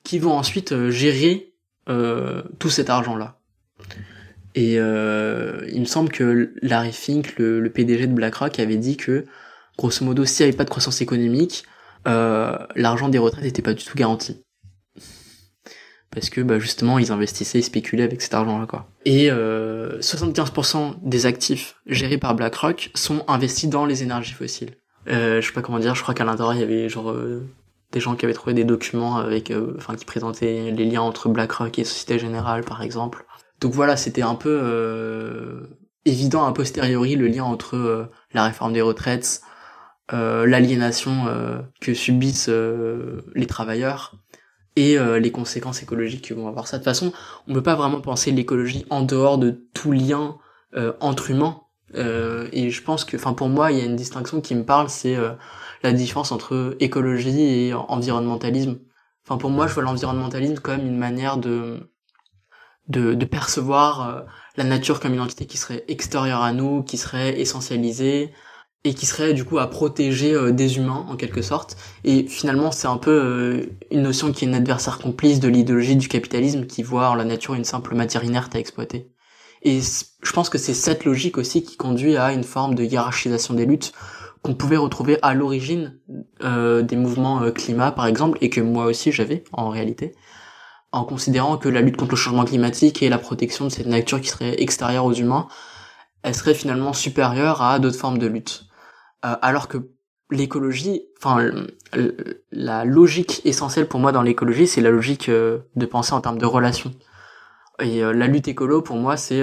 qui 0.04 0.18
vont 0.18 0.32
ensuite 0.32 0.88
gérer 0.90 1.54
tout 1.86 2.68
cet 2.68 2.90
argent-là. 2.90 3.38
Et 4.54 4.74
euh, 4.78 5.66
il 5.72 5.80
me 5.80 5.86
semble 5.86 6.10
que 6.10 6.52
Larry 6.60 6.92
Fink, 6.92 7.38
le, 7.38 7.60
le, 7.60 7.70
PDG 7.70 8.06
de 8.06 8.12
BlackRock, 8.12 8.58
avait 8.58 8.76
dit 8.76 8.96
que, 8.96 9.24
grosso 9.78 10.04
modo, 10.04 10.24
s'il 10.24 10.44
n'y 10.44 10.50
avait 10.50 10.56
pas 10.56 10.64
de 10.64 10.70
croissance 10.70 11.00
économique, 11.00 11.64
euh, 12.06 12.56
l'argent 12.76 13.08
des 13.08 13.18
retraites 13.18 13.44
n'était 13.44 13.62
pas 13.62 13.74
du 13.74 13.84
tout 13.84 13.96
garanti. 13.96 14.42
Parce 16.12 16.28
que 16.28 16.40
bah, 16.40 16.58
justement, 16.58 16.98
ils 16.98 17.10
investissaient, 17.10 17.58
ils 17.58 17.64
spéculaient 17.64 18.04
avec 18.04 18.20
cet 18.20 18.34
argent-là. 18.34 18.66
quoi. 18.66 18.86
Et 19.04 19.30
euh, 19.30 19.98
75% 20.00 20.96
des 21.02 21.26
actifs 21.26 21.76
gérés 21.86 22.18
par 22.18 22.34
BlackRock 22.34 22.90
sont 22.94 23.24
investis 23.28 23.68
dans 23.68 23.86
les 23.86 24.02
énergies 24.02 24.34
fossiles. 24.34 24.76
Euh, 25.08 25.40
je 25.40 25.46
sais 25.46 25.52
pas 25.52 25.62
comment 25.62 25.78
dire, 25.78 25.94
je 25.94 26.02
crois 26.02 26.14
qu'à 26.14 26.24
l'intérieur, 26.24 26.54
il 26.54 26.60
y 26.60 26.64
avait 26.64 26.88
genre 26.88 27.10
euh, 27.10 27.42
des 27.92 28.00
gens 28.00 28.16
qui 28.16 28.24
avaient 28.24 28.34
trouvé 28.34 28.54
des 28.54 28.64
documents 28.64 29.18
avec, 29.18 29.50
euh, 29.50 29.74
enfin, 29.76 29.94
qui 29.94 30.04
présentaient 30.04 30.70
les 30.70 30.84
liens 30.84 31.02
entre 31.02 31.28
BlackRock 31.28 31.78
et 31.78 31.84
Société 31.84 32.18
Générale, 32.18 32.64
par 32.64 32.82
exemple. 32.82 33.24
Donc 33.60 33.72
voilà, 33.72 33.96
c'était 33.96 34.22
un 34.22 34.34
peu 34.34 34.58
euh, 34.62 35.68
évident 36.04 36.44
a 36.44 36.52
posteriori 36.52 37.14
le 37.14 37.28
lien 37.28 37.44
entre 37.44 37.76
euh, 37.76 38.06
la 38.32 38.44
réforme 38.44 38.72
des 38.72 38.82
retraites, 38.82 39.42
l'aliénation 40.10 41.24
que 41.80 41.94
subissent 41.94 42.50
les 42.50 43.46
travailleurs 43.46 44.14
et 44.76 44.96
les 45.20 45.30
conséquences 45.30 45.82
écologiques 45.82 46.28
que 46.28 46.34
vont 46.34 46.48
avoir 46.48 46.66
ça. 46.66 46.78
De 46.78 46.82
toute 46.82 46.90
façon, 46.90 47.12
on 47.46 47.52
peut 47.52 47.62
pas 47.62 47.74
vraiment 47.74 48.00
penser 48.00 48.30
l'écologie 48.30 48.86
en 48.88 49.02
dehors 49.02 49.36
de 49.36 49.62
tout 49.74 49.92
lien 49.92 50.38
entre 51.00 51.30
humains. 51.30 51.60
et 51.94 52.70
je 52.70 52.82
pense 52.82 53.04
que, 53.04 53.16
enfin 53.16 53.34
pour 53.34 53.48
moi, 53.48 53.70
il 53.70 53.78
y 53.78 53.82
a 53.82 53.84
une 53.84 53.96
distinction 53.96 54.40
qui 54.40 54.54
me 54.54 54.64
parle, 54.64 54.88
c'est 54.88 55.16
la 55.82 55.92
différence 55.92 56.32
entre 56.32 56.74
écologie 56.80 57.68
et 57.68 57.74
environnementalisme. 57.74 58.78
Enfin 59.26 59.36
pour 59.36 59.50
moi, 59.50 59.66
je 59.66 59.74
vois 59.74 59.82
l'environnementalisme 59.82 60.56
comme 60.56 60.80
une 60.80 60.98
manière 60.98 61.36
de 61.36 61.92
de, 62.88 63.14
de 63.14 63.24
percevoir 63.24 64.08
euh, 64.08 64.20
la 64.56 64.64
nature 64.64 65.00
comme 65.00 65.14
une 65.14 65.20
entité 65.20 65.46
qui 65.46 65.56
serait 65.56 65.84
extérieure 65.88 66.42
à 66.42 66.52
nous, 66.52 66.82
qui 66.82 66.98
serait 66.98 67.40
essentialisée 67.40 68.32
et 68.84 68.94
qui 68.94 69.06
serait 69.06 69.32
du 69.34 69.44
coup 69.44 69.58
à 69.58 69.68
protéger 69.68 70.34
euh, 70.34 70.50
des 70.50 70.76
humains 70.76 71.06
en 71.08 71.16
quelque 71.16 71.42
sorte. 71.42 71.76
Et 72.04 72.26
finalement, 72.26 72.72
c'est 72.72 72.88
un 72.88 72.96
peu 72.96 73.10
euh, 73.10 73.66
une 73.90 74.02
notion 74.02 74.32
qui 74.32 74.44
est 74.44 74.48
une 74.48 74.54
adversaire 74.54 74.98
complice 74.98 75.40
de 75.40 75.48
l'idéologie 75.48 75.96
du 75.96 76.08
capitalisme 76.08 76.66
qui 76.66 76.82
voit 76.82 77.10
en 77.10 77.14
la 77.14 77.24
nature 77.24 77.54
une 77.54 77.64
simple 77.64 77.94
matière 77.94 78.24
inerte 78.24 78.54
à 78.56 78.58
exploiter. 78.58 79.10
Et 79.62 79.80
je 79.80 80.32
pense 80.32 80.48
que 80.48 80.58
c'est 80.58 80.74
cette 80.74 81.04
logique 81.04 81.38
aussi 81.38 81.62
qui 81.62 81.76
conduit 81.76 82.16
à 82.16 82.32
une 82.32 82.42
forme 82.42 82.74
de 82.74 82.82
hiérarchisation 82.82 83.54
des 83.54 83.66
luttes 83.66 83.92
qu'on 84.42 84.54
pouvait 84.54 84.76
retrouver 84.76 85.18
à 85.22 85.34
l'origine 85.34 86.00
euh, 86.42 86.82
des 86.82 86.96
mouvements 86.96 87.48
climat 87.52 87.92
par 87.92 88.06
exemple 88.08 88.38
et 88.40 88.50
que 88.50 88.60
moi 88.60 88.86
aussi 88.86 89.12
j'avais 89.12 89.44
en 89.52 89.68
réalité 89.68 90.16
en 90.92 91.04
considérant 91.04 91.56
que 91.56 91.68
la 91.68 91.80
lutte 91.80 91.96
contre 91.96 92.12
le 92.12 92.16
changement 92.16 92.44
climatique 92.44 93.02
et 93.02 93.08
la 93.08 93.18
protection 93.18 93.64
de 93.64 93.70
cette 93.70 93.86
nature 93.86 94.20
qui 94.20 94.28
serait 94.28 94.60
extérieure 94.60 95.06
aux 95.06 95.14
humains, 95.14 95.48
elle 96.22 96.34
serait 96.34 96.54
finalement 96.54 96.92
supérieure 96.92 97.62
à 97.62 97.78
d'autres 97.78 97.98
formes 97.98 98.18
de 98.18 98.26
lutte. 98.26 98.66
Euh, 99.24 99.36
alors 99.42 99.68
que 99.68 99.78
l'écologie, 100.30 101.02
enfin 101.18 101.50
la 102.50 102.84
logique 102.84 103.42
essentielle 103.44 103.86
pour 103.86 104.00
moi 104.00 104.12
dans 104.12 104.22
l'écologie, 104.22 104.66
c'est 104.66 104.80
la 104.80 104.90
logique 104.90 105.28
euh, 105.28 105.60
de 105.76 105.86
penser 105.86 106.12
en 106.12 106.20
termes 106.20 106.38
de 106.38 106.46
relations. 106.46 106.92
Et 107.80 108.02
euh, 108.02 108.12
la 108.12 108.26
lutte 108.26 108.48
écolo, 108.48 108.82
pour 108.82 108.96
moi, 108.96 109.16
c'est 109.16 109.42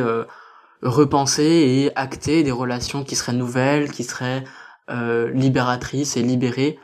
repenser 0.82 1.44
et 1.44 1.92
acter 1.98 2.44
des 2.44 2.52
relations 2.52 3.04
qui 3.04 3.16
seraient 3.16 3.34
nouvelles, 3.34 3.92
qui 3.92 4.04
seraient 4.04 4.44
libératrices 5.34 6.18
et 6.18 6.24
libérées 6.24 6.80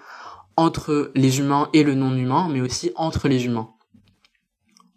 entre 0.57 1.11
les 1.15 1.39
humains 1.39 1.69
et 1.73 1.83
le 1.83 1.95
non-humain, 1.95 2.47
mais 2.51 2.61
aussi 2.61 2.91
entre 2.95 3.27
les 3.27 3.45
humains. 3.45 3.69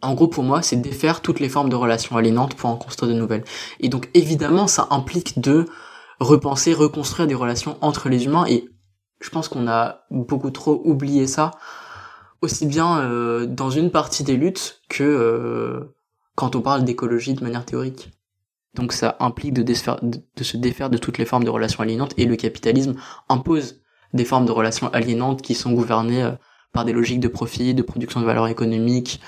En 0.02 0.14
gros, 0.14 0.28
pour 0.28 0.44
moi, 0.44 0.62
c'est 0.62 0.76
défaire 0.76 1.22
toutes 1.22 1.40
les 1.40 1.48
formes 1.48 1.70
de 1.70 1.74
relations 1.74 2.16
aliénantes 2.16 2.54
pour 2.54 2.70
en 2.70 2.76
construire 2.76 3.12
de 3.12 3.18
nouvelles. 3.18 3.44
Et 3.80 3.88
donc, 3.88 4.10
évidemment, 4.14 4.66
ça 4.66 4.88
implique 4.90 5.40
de 5.40 5.66
repenser, 6.20 6.74
reconstruire 6.74 7.26
des 7.26 7.34
relations 7.34 7.76
entre 7.80 8.08
les 8.08 8.24
humains. 8.24 8.46
Et 8.46 8.68
je 9.20 9.30
pense 9.30 9.48
qu'on 9.48 9.68
a 9.68 10.04
beaucoup 10.10 10.50
trop 10.50 10.80
oublié 10.84 11.26
ça, 11.26 11.52
aussi 12.42 12.66
bien 12.66 13.00
euh, 13.00 13.46
dans 13.46 13.70
une 13.70 13.90
partie 13.90 14.24
des 14.24 14.36
luttes 14.36 14.80
que 14.88 15.04
euh, 15.04 15.94
quand 16.34 16.56
on 16.56 16.60
parle 16.60 16.84
d'écologie 16.84 17.34
de 17.34 17.42
manière 17.42 17.64
théorique. 17.64 18.10
Donc, 18.74 18.92
ça 18.92 19.16
implique 19.18 19.54
de, 19.54 19.74
se 19.74 20.56
défaire 20.56 20.90
de 20.90 20.98
toutes 20.98 21.18
les 21.18 21.24
formes 21.24 21.44
de 21.44 21.50
relations 21.50 21.82
aliénantes. 21.82 22.14
Et 22.16 22.26
le 22.26 22.36
capitalisme 22.36 22.94
impose 23.28 23.80
des 24.12 24.24
formes 24.24 24.46
de 24.46 24.52
relations 24.52 24.88
aliénantes 24.92 25.42
qui 25.42 25.54
sont 25.54 25.72
gouvernées 25.72 26.22
euh, 26.22 26.32
par 26.72 26.84
des 26.84 26.92
logiques 26.92 27.20
de 27.20 27.28
profit, 27.28 27.74
de 27.74 27.82
production 27.82 28.20
de 28.20 28.26
valeur 28.26 28.46
économique, 28.46 29.20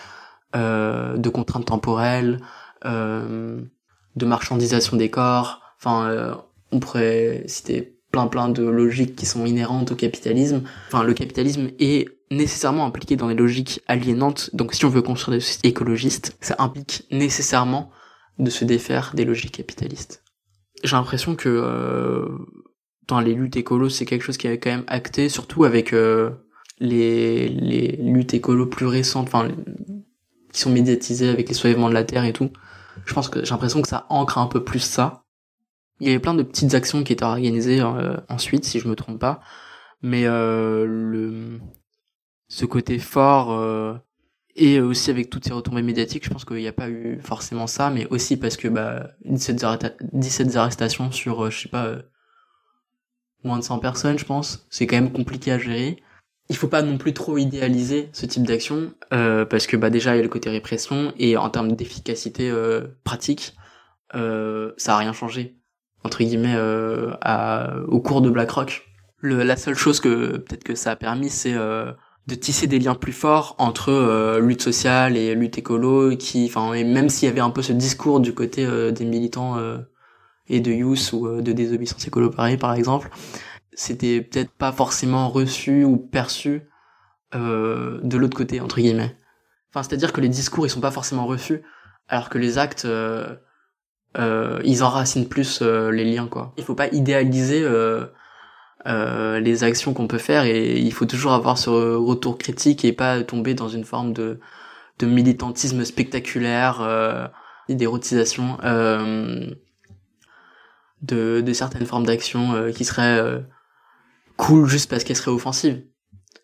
euh, 0.54 1.16
de 1.16 1.28
contraintes 1.30 1.66
temporelles, 1.66 2.40
de 2.84 4.26
marchandisation 4.26 4.96
des 4.96 5.10
corps. 5.10 5.60
Enfin, 5.78 6.42
on 6.72 6.80
pourrait 6.80 7.44
citer 7.46 7.96
plein 8.10 8.26
plein 8.26 8.48
de 8.48 8.64
logiques 8.64 9.16
qui 9.16 9.26
sont 9.26 9.46
inhérentes 9.46 9.92
au 9.92 9.94
capitalisme. 9.94 10.62
Enfin, 10.88 11.04
le 11.04 11.14
capitalisme 11.14 11.70
est 11.78 12.08
nécessairement 12.30 12.86
impliqué 12.86 13.16
dans 13.16 13.28
des 13.28 13.34
logiques 13.34 13.80
aliénantes. 13.86 14.50
Donc, 14.54 14.74
si 14.74 14.84
on 14.84 14.88
veut 14.88 15.02
construire 15.02 15.38
des 15.38 15.44
sociétés 15.44 15.68
écologistes, 15.68 16.36
ça 16.40 16.56
implique 16.58 17.04
nécessairement 17.10 17.90
de 18.38 18.50
se 18.50 18.64
défaire 18.64 19.12
des 19.14 19.24
logiques 19.24 19.56
capitalistes. 19.56 20.22
J'ai 20.82 20.96
l'impression 20.96 21.36
que 21.36 21.48
euh, 21.48 22.28
dans 23.06 23.20
les 23.20 23.34
luttes 23.34 23.56
écolo, 23.56 23.88
c'est 23.88 24.06
quelque 24.06 24.22
chose 24.22 24.38
qui 24.38 24.46
est 24.46 24.58
quand 24.58 24.70
même 24.70 24.84
acté, 24.86 25.28
surtout 25.28 25.64
avec 25.64 25.92
euh, 25.92 26.30
les, 26.78 27.48
les 27.48 27.96
luttes 27.96 28.34
écolo 28.34 28.66
plus 28.66 28.86
récentes, 28.86 29.26
enfin 29.26 29.48
qui 30.52 30.60
sont 30.60 30.70
médiatisés 30.70 31.28
avec 31.28 31.48
les 31.48 31.54
soulèvements 31.54 31.88
de 31.88 31.94
la 31.94 32.04
terre 32.04 32.24
et 32.24 32.32
tout. 32.32 32.50
Je 33.04 33.14
pense 33.14 33.28
que 33.28 33.44
j'ai 33.44 33.50
l'impression 33.50 33.82
que 33.82 33.88
ça 33.88 34.06
ancre 34.08 34.38
un 34.38 34.46
peu 34.46 34.64
plus 34.64 34.80
ça. 34.80 35.24
Il 36.00 36.06
y 36.06 36.10
avait 36.10 36.18
plein 36.18 36.34
de 36.34 36.42
petites 36.42 36.74
actions 36.74 37.04
qui 37.04 37.12
étaient 37.12 37.24
organisées 37.24 37.80
euh, 37.80 38.16
ensuite, 38.28 38.64
si 38.64 38.80
je 38.80 38.88
me 38.88 38.96
trompe 38.96 39.18
pas, 39.18 39.40
mais 40.02 40.26
euh, 40.26 40.86
le 40.86 41.60
ce 42.48 42.64
côté 42.66 42.98
fort 42.98 43.52
euh, 43.52 43.94
et 44.56 44.80
aussi 44.80 45.10
avec 45.10 45.30
toutes 45.30 45.44
ces 45.44 45.52
retombées 45.52 45.82
médiatiques, 45.82 46.24
je 46.24 46.30
pense 46.30 46.44
qu'il 46.44 46.56
n'y 46.56 46.68
a 46.68 46.72
pas 46.72 46.90
eu 46.90 47.20
forcément 47.22 47.66
ça, 47.66 47.90
mais 47.90 48.06
aussi 48.08 48.36
parce 48.36 48.56
que 48.56 48.68
bah 48.68 49.10
17, 49.24 49.64
17 50.12 50.56
arrestations 50.56 51.10
sur 51.12 51.46
euh, 51.46 51.50
je 51.50 51.62
sais 51.62 51.68
pas 51.68 51.86
euh, 51.86 52.02
moins 53.44 53.58
de 53.58 53.64
100 53.64 53.78
personnes, 53.78 54.18
je 54.18 54.24
pense, 54.24 54.66
c'est 54.70 54.86
quand 54.86 54.96
même 54.96 55.12
compliqué 55.12 55.52
à 55.52 55.58
gérer. 55.58 56.02
Il 56.48 56.56
faut 56.56 56.68
pas 56.68 56.82
non 56.82 56.98
plus 56.98 57.14
trop 57.14 57.38
idéaliser 57.38 58.10
ce 58.12 58.26
type 58.26 58.42
d'action 58.42 58.92
euh, 59.12 59.44
parce 59.44 59.68
que 59.68 59.76
bah 59.76 59.88
déjà 59.88 60.14
il 60.14 60.16
y 60.16 60.20
a 60.20 60.22
le 60.24 60.28
côté 60.28 60.50
répression 60.50 61.14
et 61.16 61.36
en 61.36 61.48
termes 61.48 61.72
d'efficacité 61.76 62.52
pratique 63.04 63.54
ça 64.12 64.94
a 64.94 64.98
rien 64.98 65.12
changé 65.12 65.59
entre 66.04 66.22
guillemets 66.22 66.54
euh, 66.56 67.12
à, 67.20 67.76
au 67.88 68.00
cours 68.00 68.22
de 68.22 68.30
BlackRock 68.30 68.86
le, 69.18 69.42
la 69.42 69.56
seule 69.56 69.74
chose 69.74 70.00
que 70.00 70.38
peut-être 70.38 70.64
que 70.64 70.74
ça 70.74 70.92
a 70.92 70.96
permis 70.96 71.30
c'est 71.30 71.54
euh, 71.54 71.92
de 72.26 72.34
tisser 72.34 72.66
des 72.66 72.78
liens 72.78 72.94
plus 72.94 73.12
forts 73.12 73.54
entre 73.58 73.90
euh, 73.90 74.40
lutte 74.40 74.62
sociale 74.62 75.16
et 75.16 75.34
lutte 75.34 75.58
écolo 75.58 76.16
qui 76.16 76.46
enfin 76.46 76.70
même 76.84 77.08
s'il 77.08 77.28
y 77.28 77.30
avait 77.30 77.40
un 77.40 77.50
peu 77.50 77.62
ce 77.62 77.72
discours 77.72 78.20
du 78.20 78.34
côté 78.34 78.66
des 78.92 79.04
militants 79.04 79.56
et 80.48 80.60
de 80.60 80.72
Youth 80.72 81.12
ou 81.12 81.40
de 81.40 81.52
désobéissance 81.52 82.06
écolo 82.06 82.30
pareil 82.30 82.56
par 82.56 82.74
exemple 82.74 83.10
c'était 83.72 84.20
peut-être 84.20 84.50
pas 84.50 84.72
forcément 84.72 85.28
reçu 85.28 85.84
ou 85.84 85.96
perçu 85.96 86.70
euh, 87.34 88.00
de 88.02 88.16
l'autre 88.16 88.36
côté 88.36 88.60
entre 88.60 88.80
guillemets. 88.80 89.16
Enfin, 89.70 89.84
c'est-à-dire 89.84 90.12
que 90.12 90.20
les 90.20 90.28
discours 90.28 90.66
ils 90.66 90.70
sont 90.70 90.80
pas 90.80 90.90
forcément 90.90 91.26
reçus, 91.26 91.62
alors 92.08 92.28
que 92.28 92.38
les 92.38 92.58
actes 92.58 92.84
euh, 94.18 94.58
euh, 94.58 94.60
ils 94.64 94.82
enracinent 94.82 95.28
plus 95.28 95.60
euh, 95.62 95.90
les 95.90 96.04
liens 96.04 96.26
quoi. 96.26 96.52
Il 96.56 96.64
faut 96.64 96.74
pas 96.74 96.88
idéaliser 96.88 97.62
euh, 97.62 98.06
euh, 98.86 99.40
les 99.40 99.64
actions 99.64 99.94
qu'on 99.94 100.06
peut 100.08 100.18
faire 100.18 100.44
et 100.44 100.78
il 100.78 100.92
faut 100.92 101.06
toujours 101.06 101.32
avoir 101.32 101.58
ce 101.58 101.70
retour 101.70 102.38
critique 102.38 102.84
et 102.84 102.92
pas 102.92 103.22
tomber 103.22 103.54
dans 103.54 103.68
une 103.68 103.84
forme 103.84 104.12
de 104.12 104.40
de 104.98 105.06
militantisme 105.06 105.84
spectaculaire, 105.86 107.30
d'érotisation 107.70 108.58
de, 111.00 111.40
de 111.40 111.52
certaines 111.54 111.86
formes 111.86 112.04
d'action 112.04 112.70
qui 112.74 112.84
seraient 112.84 113.42
cool 114.36 114.66
juste 114.66 114.90
parce 114.90 115.04
qu'elle 115.04 115.16
serait 115.16 115.30
offensive. 115.30 115.82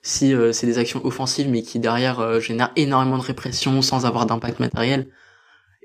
Si 0.03 0.33
euh, 0.33 0.53
c'est 0.53 0.67
des 0.67 0.79
actions 0.79 1.05
offensives 1.05 1.49
mais 1.51 1.63
qui 1.63 1.81
derrière 1.81 2.21
euh, 2.21 2.39
génèrent 2.39 2.71
énormément 2.77 3.19
de 3.19 3.23
répression 3.23 3.83
sans 3.83 4.07
avoir 4.07 4.25
d'impact 4.27 4.61
matériel, 4.61 5.09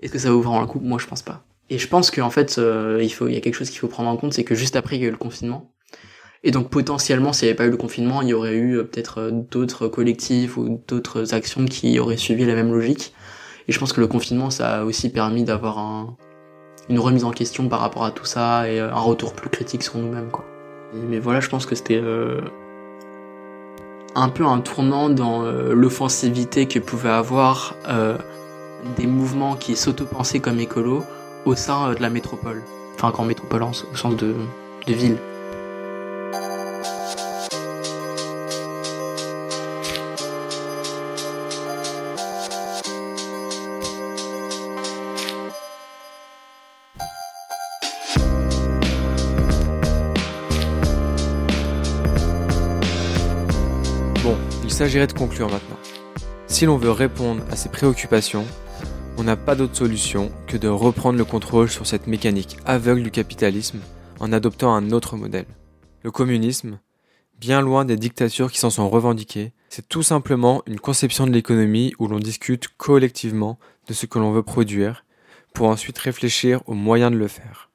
est-ce 0.01 0.11
que 0.11 0.19
ça 0.19 0.31
vaut 0.31 0.41
vraiment 0.41 0.61
le 0.61 0.67
coup? 0.67 0.79
Moi 0.79 0.99
je 0.99 1.07
pense 1.07 1.23
pas. 1.23 1.43
Et 1.71 1.77
je 1.77 1.87
pense 1.87 2.11
qu'en 2.11 2.29
fait 2.29 2.57
euh, 2.57 2.99
il 3.01 3.09
faut 3.09 3.29
il 3.29 3.33
y 3.33 3.37
a 3.37 3.39
quelque 3.39 3.55
chose 3.55 3.69
qu'il 3.69 3.79
faut 3.79 3.87
prendre 3.87 4.09
en 4.09 4.17
compte, 4.17 4.33
c'est 4.33 4.43
que 4.43 4.55
juste 4.55 4.75
après 4.75 4.97
il 4.97 5.01
y 5.01 5.05
a 5.05 5.07
eu 5.07 5.11
le 5.11 5.17
confinement. 5.17 5.71
Et 6.43 6.51
donc 6.51 6.69
potentiellement 6.69 7.31
s'il 7.31 7.45
n'y 7.45 7.51
avait 7.51 7.57
pas 7.57 7.65
eu 7.65 7.69
le 7.69 7.77
confinement, 7.77 8.21
il 8.21 8.27
y 8.27 8.33
aurait 8.33 8.55
eu 8.55 8.83
peut-être 8.83 9.31
d'autres 9.31 9.87
collectifs 9.87 10.57
ou 10.57 10.83
d'autres 10.89 11.33
actions 11.33 11.63
qui 11.65 11.97
auraient 11.97 12.17
suivi 12.17 12.45
la 12.45 12.55
même 12.55 12.73
logique. 12.73 13.13
Et 13.69 13.71
je 13.71 13.79
pense 13.79 13.93
que 13.93 14.01
le 14.01 14.07
confinement 14.07 14.49
ça 14.49 14.81
a 14.81 14.83
aussi 14.83 15.09
permis 15.09 15.45
d'avoir 15.45 15.79
un, 15.79 16.17
une 16.89 16.99
remise 16.99 17.23
en 17.23 17.31
question 17.31 17.69
par 17.69 17.79
rapport 17.79 18.03
à 18.03 18.11
tout 18.11 18.25
ça 18.25 18.69
et 18.69 18.81
un 18.81 18.99
retour 18.99 19.33
plus 19.33 19.49
critique 19.49 19.83
sur 19.83 19.97
nous-mêmes 19.97 20.29
quoi. 20.29 20.43
Mais 20.93 21.19
voilà, 21.19 21.39
je 21.39 21.47
pense 21.47 21.65
que 21.65 21.75
c'était 21.75 22.01
euh, 22.03 22.41
un 24.13 24.27
peu 24.27 24.45
un 24.45 24.59
tournant 24.59 25.09
dans 25.09 25.45
euh, 25.45 25.73
l'offensivité 25.73 26.67
que 26.67 26.79
pouvaient 26.79 27.09
avoir 27.09 27.77
euh, 27.87 28.17
des 28.97 29.07
mouvements 29.07 29.55
qui 29.55 29.77
s'auto-pensaient 29.77 30.41
comme 30.41 30.59
écolos 30.59 31.05
au 31.45 31.55
sein 31.55 31.89
euh, 31.89 31.95
de 31.95 32.01
la 32.01 32.09
métropole. 32.09 32.61
Enfin, 32.95 33.11
grand 33.11 33.25
métropole 33.25 33.63
au 33.63 33.73
sens 33.73 34.15
de 34.15 34.35
ville. 34.87 35.17
Bon, 54.23 54.37
il 54.63 54.71
s'agirait 54.71 55.07
de 55.07 55.13
conclure 55.13 55.49
maintenant. 55.49 55.77
Si 56.45 56.67
l'on 56.67 56.77
veut 56.77 56.91
répondre 56.91 57.41
à 57.51 57.55
ces 57.55 57.69
préoccupations, 57.69 58.45
on 59.21 59.23
n'a 59.23 59.37
pas 59.37 59.53
d'autre 59.53 59.75
solution 59.75 60.31
que 60.47 60.57
de 60.57 60.67
reprendre 60.67 61.19
le 61.19 61.25
contrôle 61.25 61.69
sur 61.69 61.85
cette 61.85 62.07
mécanique 62.07 62.57
aveugle 62.65 63.03
du 63.03 63.11
capitalisme 63.11 63.79
en 64.19 64.33
adoptant 64.33 64.73
un 64.73 64.89
autre 64.89 65.15
modèle. 65.15 65.45
Le 66.01 66.09
communisme, 66.09 66.79
bien 67.37 67.61
loin 67.61 67.85
des 67.85 67.97
dictatures 67.97 68.51
qui 68.51 68.57
s'en 68.57 68.71
sont 68.71 68.89
revendiquées, 68.89 69.53
c'est 69.69 69.87
tout 69.87 70.01
simplement 70.01 70.63
une 70.65 70.79
conception 70.79 71.27
de 71.27 71.31
l'économie 71.31 71.93
où 71.99 72.07
l'on 72.07 72.17
discute 72.17 72.69
collectivement 72.77 73.59
de 73.87 73.93
ce 73.93 74.07
que 74.07 74.17
l'on 74.17 74.31
veut 74.31 74.41
produire 74.41 75.05
pour 75.53 75.67
ensuite 75.67 75.99
réfléchir 75.99 76.63
aux 76.65 76.73
moyens 76.73 77.11
de 77.11 77.17
le 77.17 77.27
faire. 77.27 77.69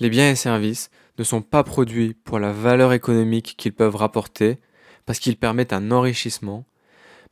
Les 0.00 0.10
biens 0.10 0.28
et 0.28 0.36
services 0.36 0.90
ne 1.16 1.24
sont 1.24 1.40
pas 1.40 1.64
produits 1.64 2.12
pour 2.12 2.38
la 2.38 2.52
valeur 2.52 2.92
économique 2.92 3.54
qu'ils 3.56 3.72
peuvent 3.72 3.96
rapporter, 3.96 4.58
parce 5.06 5.18
qu'ils 5.18 5.38
permettent 5.38 5.72
un 5.72 5.92
enrichissement, 5.92 6.66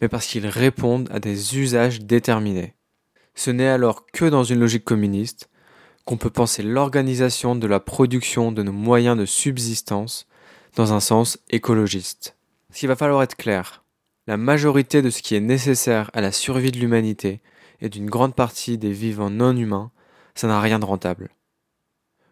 mais 0.00 0.08
parce 0.08 0.24
qu'ils 0.24 0.46
répondent 0.46 1.10
à 1.12 1.20
des 1.20 1.58
usages 1.58 2.00
déterminés. 2.00 2.76
Ce 3.34 3.50
n'est 3.50 3.68
alors 3.68 4.06
que 4.06 4.24
dans 4.24 4.44
une 4.44 4.60
logique 4.60 4.84
communiste 4.84 5.48
qu'on 6.04 6.16
peut 6.16 6.30
penser 6.30 6.62
l'organisation 6.62 7.54
de 7.54 7.66
la 7.66 7.80
production 7.80 8.52
de 8.52 8.62
nos 8.62 8.72
moyens 8.72 9.16
de 9.16 9.26
subsistance 9.26 10.26
dans 10.76 10.92
un 10.92 11.00
sens 11.00 11.38
écologiste. 11.50 12.36
Ce 12.72 12.80
qu'il 12.80 12.88
va 12.88 12.96
falloir 12.96 13.22
être 13.22 13.36
clair, 13.36 13.84
la 14.26 14.36
majorité 14.36 15.02
de 15.02 15.10
ce 15.10 15.22
qui 15.22 15.34
est 15.34 15.40
nécessaire 15.40 16.10
à 16.14 16.20
la 16.20 16.32
survie 16.32 16.72
de 16.72 16.78
l'humanité 16.78 17.40
et 17.80 17.88
d'une 17.88 18.08
grande 18.08 18.34
partie 18.34 18.78
des 18.78 18.92
vivants 18.92 19.30
non 19.30 19.56
humains, 19.56 19.90
ça 20.34 20.46
n'a 20.46 20.60
rien 20.60 20.78
de 20.78 20.84
rentable. 20.84 21.30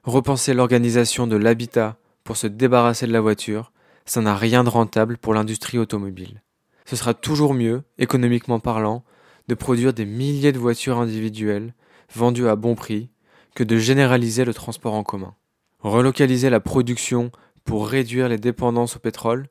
Repenser 0.04 0.54
l'organisation 0.54 1.26
de 1.26 1.36
l'habitat 1.36 1.96
pour 2.24 2.36
se 2.36 2.46
débarrasser 2.46 3.06
de 3.06 3.12
la 3.12 3.20
voiture, 3.20 3.72
ça 4.06 4.20
n'a 4.20 4.36
rien 4.36 4.64
de 4.64 4.68
rentable 4.68 5.18
pour 5.18 5.34
l'industrie 5.34 5.78
automobile. 5.78 6.42
Ce 6.86 6.96
sera 6.96 7.14
toujours 7.14 7.52
mieux, 7.52 7.82
économiquement 7.98 8.60
parlant, 8.60 9.04
de 9.48 9.54
produire 9.54 9.92
des 9.92 10.04
milliers 10.04 10.52
de 10.52 10.58
voitures 10.58 10.98
individuelles, 10.98 11.74
vendues 12.14 12.48
à 12.48 12.56
bon 12.56 12.74
prix, 12.74 13.10
que 13.54 13.64
de 13.64 13.76
généraliser 13.76 14.44
le 14.44 14.54
transport 14.54 14.94
en 14.94 15.02
commun. 15.02 15.34
Relocaliser 15.80 16.50
la 16.50 16.60
production 16.60 17.32
pour 17.64 17.88
réduire 17.88 18.28
les 18.28 18.38
dépendances 18.38 18.96
au 18.96 18.98
pétrole, 18.98 19.48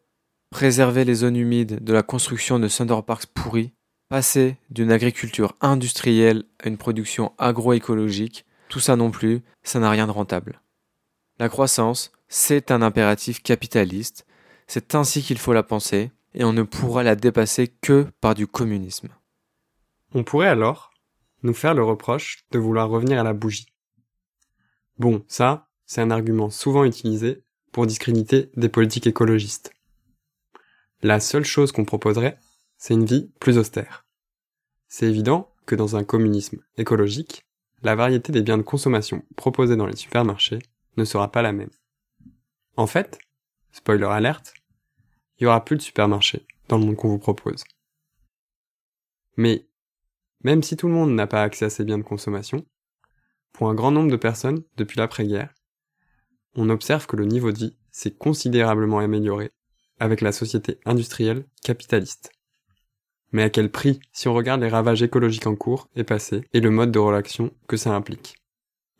préserver 0.49 1.03
les 1.03 1.15
zones 1.15 1.35
humides 1.35 1.83
de 1.83 1.93
la 1.93 2.03
construction 2.03 2.59
de 2.59 2.67
Thunderparks 2.67 3.27
pourris, 3.27 3.73
passer 4.09 4.55
d'une 4.69 4.91
agriculture 4.91 5.55
industrielle 5.61 6.43
à 6.63 6.69
une 6.69 6.77
production 6.77 7.33
agroécologique, 7.37 8.45
tout 8.69 8.79
ça 8.79 8.95
non 8.95 9.11
plus, 9.11 9.41
ça 9.63 9.79
n'a 9.79 9.89
rien 9.89 10.07
de 10.07 10.11
rentable. 10.11 10.61
La 11.39 11.49
croissance, 11.49 12.11
c'est 12.27 12.71
un 12.71 12.81
impératif 12.81 13.41
capitaliste, 13.41 14.25
c'est 14.67 14.95
ainsi 14.95 15.21
qu'il 15.21 15.37
faut 15.37 15.53
la 15.53 15.63
penser, 15.63 16.11
et 16.33 16.43
on 16.43 16.53
ne 16.53 16.63
pourra 16.63 17.03
la 17.03 17.15
dépasser 17.15 17.67
que 17.67 18.07
par 18.21 18.35
du 18.35 18.47
communisme. 18.47 19.09
On 20.13 20.23
pourrait 20.23 20.47
alors 20.47 20.91
nous 21.43 21.53
faire 21.53 21.73
le 21.73 21.83
reproche 21.83 22.45
de 22.51 22.59
vouloir 22.59 22.89
revenir 22.89 23.19
à 23.19 23.23
la 23.23 23.33
bougie. 23.33 23.67
Bon, 24.97 25.23
ça, 25.27 25.69
c'est 25.85 26.01
un 26.01 26.11
argument 26.11 26.49
souvent 26.49 26.83
utilisé 26.83 27.43
pour 27.71 27.85
discréditer 27.85 28.49
des 28.55 28.69
politiques 28.69 29.07
écologistes. 29.07 29.71
La 31.03 31.19
seule 31.19 31.45
chose 31.45 31.71
qu'on 31.71 31.85
proposerait, 31.85 32.39
c'est 32.77 32.93
une 32.93 33.05
vie 33.05 33.31
plus 33.39 33.57
austère. 33.57 34.05
C'est 34.87 35.07
évident 35.07 35.53
que 35.65 35.75
dans 35.75 35.95
un 35.95 36.03
communisme 36.03 36.59
écologique, 36.77 37.45
la 37.83 37.95
variété 37.95 38.31
des 38.31 38.41
biens 38.41 38.57
de 38.57 38.63
consommation 38.63 39.23
proposés 39.35 39.75
dans 39.75 39.85
les 39.85 39.95
supermarchés 39.95 40.59
ne 40.95 41.05
sera 41.05 41.31
pas 41.31 41.41
la 41.41 41.51
même. 41.51 41.69
En 42.75 42.87
fait, 42.87 43.19
spoiler 43.71 44.05
alerte, 44.05 44.53
il 45.37 45.43
y 45.43 45.47
aura 45.47 45.63
plus 45.63 45.77
de 45.77 45.81
supermarchés 45.81 46.47
dans 46.67 46.77
le 46.77 46.85
monde 46.85 46.95
qu'on 46.95 47.09
vous 47.09 47.19
propose. 47.19 47.63
Mais, 49.35 49.67
même 50.43 50.63
si 50.63 50.77
tout 50.77 50.87
le 50.87 50.93
monde 50.93 51.13
n'a 51.13 51.27
pas 51.27 51.43
accès 51.43 51.65
à 51.65 51.69
ces 51.69 51.83
biens 51.83 51.97
de 51.97 52.03
consommation, 52.03 52.65
pour 53.53 53.69
un 53.69 53.75
grand 53.75 53.91
nombre 53.91 54.11
de 54.11 54.17
personnes 54.17 54.63
depuis 54.77 54.99
l'après-guerre, 54.99 55.53
on 56.55 56.69
observe 56.69 57.07
que 57.07 57.15
le 57.15 57.25
niveau 57.25 57.51
de 57.51 57.57
vie 57.57 57.77
s'est 57.91 58.11
considérablement 58.11 58.99
amélioré 58.99 59.51
avec 59.99 60.21
la 60.21 60.31
société 60.31 60.79
industrielle 60.85 61.45
capitaliste. 61.63 62.31
Mais 63.31 63.43
à 63.43 63.49
quel 63.49 63.71
prix 63.71 63.99
si 64.13 64.27
on 64.27 64.33
regarde 64.33 64.61
les 64.61 64.69
ravages 64.69 65.03
écologiques 65.03 65.47
en 65.47 65.55
cours 65.55 65.89
et 65.95 66.03
passés 66.03 66.43
et 66.53 66.61
le 66.61 66.69
mode 66.69 66.91
de 66.91 66.99
relation 66.99 67.51
que 67.67 67.77
ça 67.77 67.93
implique? 67.93 68.35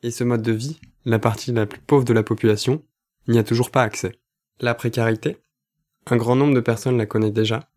Et 0.04 0.12
ce 0.12 0.24
mode 0.24 0.42
de 0.42 0.52
vie, 0.52 0.80
la 1.06 1.20
partie 1.20 1.52
la 1.52 1.66
plus 1.66 1.80
pauvre 1.80 2.04
de 2.04 2.14
la 2.14 2.24
population, 2.24 2.84
n'y 3.28 3.40
a 3.40 3.44
toujours 3.44 3.72
pas 3.72 3.84
accès. 3.84 4.20
La 4.60 4.76
précarité, 4.76 5.38
un 6.08 6.18
grand 6.18 6.36
nombre 6.36 6.56
de 6.56 6.60
personnes 6.60 6.98
la 6.98 7.06
connaît 7.06 7.32
déjà, 7.32 7.70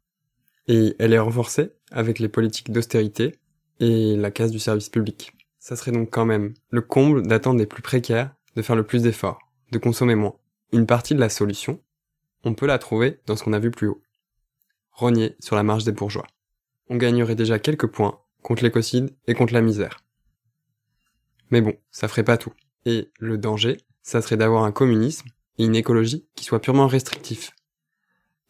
et 0.67 0.95
elle 0.99 1.13
est 1.13 1.19
renforcée 1.19 1.73
avec 1.91 2.19
les 2.19 2.29
politiques 2.29 2.71
d'austérité 2.71 3.37
et 3.81 4.17
la 4.17 4.31
casse 4.31 4.51
du 4.51 4.59
service 4.59 4.89
public. 4.89 5.33
Ça 5.59 5.77
serait 5.77 5.93
donc 5.93 6.11
quand 6.11 6.25
même 6.25 6.55
le 6.71 6.81
comble 6.81 7.27
d'attendre 7.27 7.59
des 7.59 7.67
plus 7.67 7.83
précaires 7.83 8.35
de 8.57 8.63
faire 8.63 8.77
le 8.77 8.85
plus 8.85 9.03
d'efforts, 9.03 9.41
de 9.73 9.79
consommer 9.79 10.15
moins. 10.15 10.37
Une 10.73 10.87
partie 10.87 11.15
de 11.15 11.21
la 11.21 11.29
solution, 11.29 11.81
on 12.45 12.55
peut 12.55 12.67
la 12.67 12.79
trouver 12.79 13.21
dans 13.27 13.37
ce 13.37 13.45
qu'on 13.45 13.53
a 13.53 13.59
vu 13.59 13.71
plus 13.71 13.89
haut. 13.89 14.03
Rogner 14.93 15.37
sur 15.41 15.57
la 15.57 15.63
marge 15.63 15.85
des 15.85 15.93
bourgeois. 15.93 16.27
On 16.89 16.97
gagnerait 16.97 17.35
déjà 17.35 17.59
quelques 17.59 17.87
points 17.87 18.21
contre 18.43 18.63
l'écocide 18.63 19.15
et 19.27 19.35
contre 19.35 19.55
la 19.55 19.63
misère. 19.63 20.03
Mais 21.51 21.61
bon, 21.61 21.75
ça 21.91 22.09
ferait 22.09 22.25
pas 22.25 22.37
tout. 22.37 22.53
Et 22.87 23.11
le 23.19 23.39
danger, 23.39 23.79
ça 24.03 24.23
serait 24.23 24.37
d'avoir 24.37 24.65
un 24.65 24.73
communisme 24.73 25.29
et 25.59 25.65
une 25.65 25.77
écologie 25.77 26.27
qui 26.35 26.45
soit 26.45 26.61
purement 26.61 26.87
restrictif, 26.87 27.51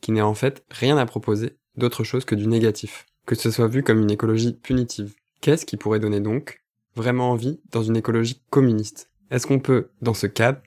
qui 0.00 0.12
n'ait 0.12 0.20
en 0.20 0.34
fait 0.34 0.64
rien 0.70 0.96
à 0.96 1.06
proposer 1.06 1.58
d'autre 1.76 2.04
chose 2.04 2.24
que 2.24 2.34
du 2.34 2.46
négatif, 2.46 3.06
que 3.26 3.34
ce 3.34 3.50
soit 3.50 3.68
vu 3.68 3.82
comme 3.82 4.00
une 4.00 4.10
écologie 4.10 4.52
punitive. 4.52 5.14
Qu'est-ce 5.40 5.64
qui 5.64 5.78
pourrait 5.78 6.00
donner 6.00 6.20
donc 6.20 6.62
vraiment 6.94 7.30
envie 7.30 7.60
dans 7.70 7.82
une 7.82 7.96
écologie 7.96 8.42
communiste? 8.50 9.10
Est-ce 9.30 9.46
qu'on 9.46 9.58
peut, 9.58 9.88
dans 10.02 10.12
ce 10.12 10.26
cadre, 10.26 10.60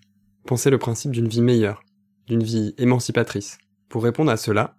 penser 0.48 0.72
le 0.72 0.80
principe 0.80 1.12
d'une 1.12 1.28
vie 1.28 1.44
meilleure, 1.44 1.84
d'une 2.26 2.42
vie 2.42 2.74
émancipatrice? 2.80 3.60
Pour 3.88 4.04
répondre 4.04 4.32
à 4.32 4.38
cela, 4.38 4.76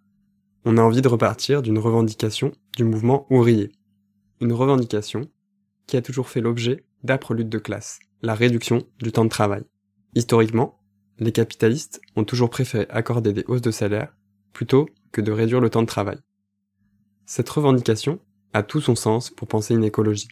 on 0.65 0.79
a 0.79 0.83
envie 0.83 1.01
de 1.01 1.07
repartir 1.07 1.63
d'une 1.63 1.79
revendication 1.79 2.51
du 2.77 2.83
mouvement 2.83 3.25
ouvrier. 3.31 3.71
Une 4.41 4.53
revendication 4.53 5.31
qui 5.87 5.97
a 5.97 6.03
toujours 6.03 6.29
fait 6.29 6.41
l'objet 6.41 6.85
d'âpres 7.05 7.33
luttes 7.33 7.49
de 7.49 7.59
classe, 7.59 8.01
la 8.21 8.35
réduction 8.35 8.83
du 8.99 9.13
temps 9.13 9.25
de 9.25 9.31
travail. 9.31 9.63
Historiquement, 10.17 10.81
les 11.21 11.31
capitalistes 11.31 12.01
ont 12.17 12.25
toujours 12.25 12.51
préféré 12.51 12.87
accorder 12.91 13.33
des 13.33 13.45
hausses 13.47 13.63
de 13.63 13.71
salaire 13.71 14.17
plutôt 14.53 14.89
que 15.13 15.21
de 15.21 15.31
réduire 15.31 15.61
le 15.61 15.71
temps 15.71 15.83
de 15.83 15.87
travail. 15.87 16.19
Cette 17.27 17.49
revendication 17.49 18.19
a 18.55 18.63
tout 18.63 18.81
son 18.81 18.95
sens 18.95 19.31
pour 19.31 19.49
penser 19.49 19.75
une 19.75 19.85
écologie. 19.85 20.29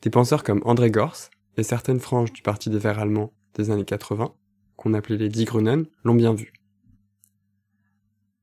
Des 0.00 0.10
penseurs 0.10 0.42
comme 0.42 0.62
André 0.64 0.90
Gors 0.90 1.30
et 1.56 1.62
certaines 1.62 2.00
franges 2.00 2.32
du 2.32 2.42
Parti 2.42 2.70
des 2.70 2.78
Verts 2.78 2.98
allemands 2.98 3.32
des 3.54 3.70
années 3.70 3.84
80 3.84 4.34
qu'on 4.76 4.94
appelait 4.94 5.16
les 5.18 5.28
Die 5.28 5.44
Grünen, 5.44 5.86
l'ont 6.02 6.14
bien 6.14 6.34
vu. 6.34 6.52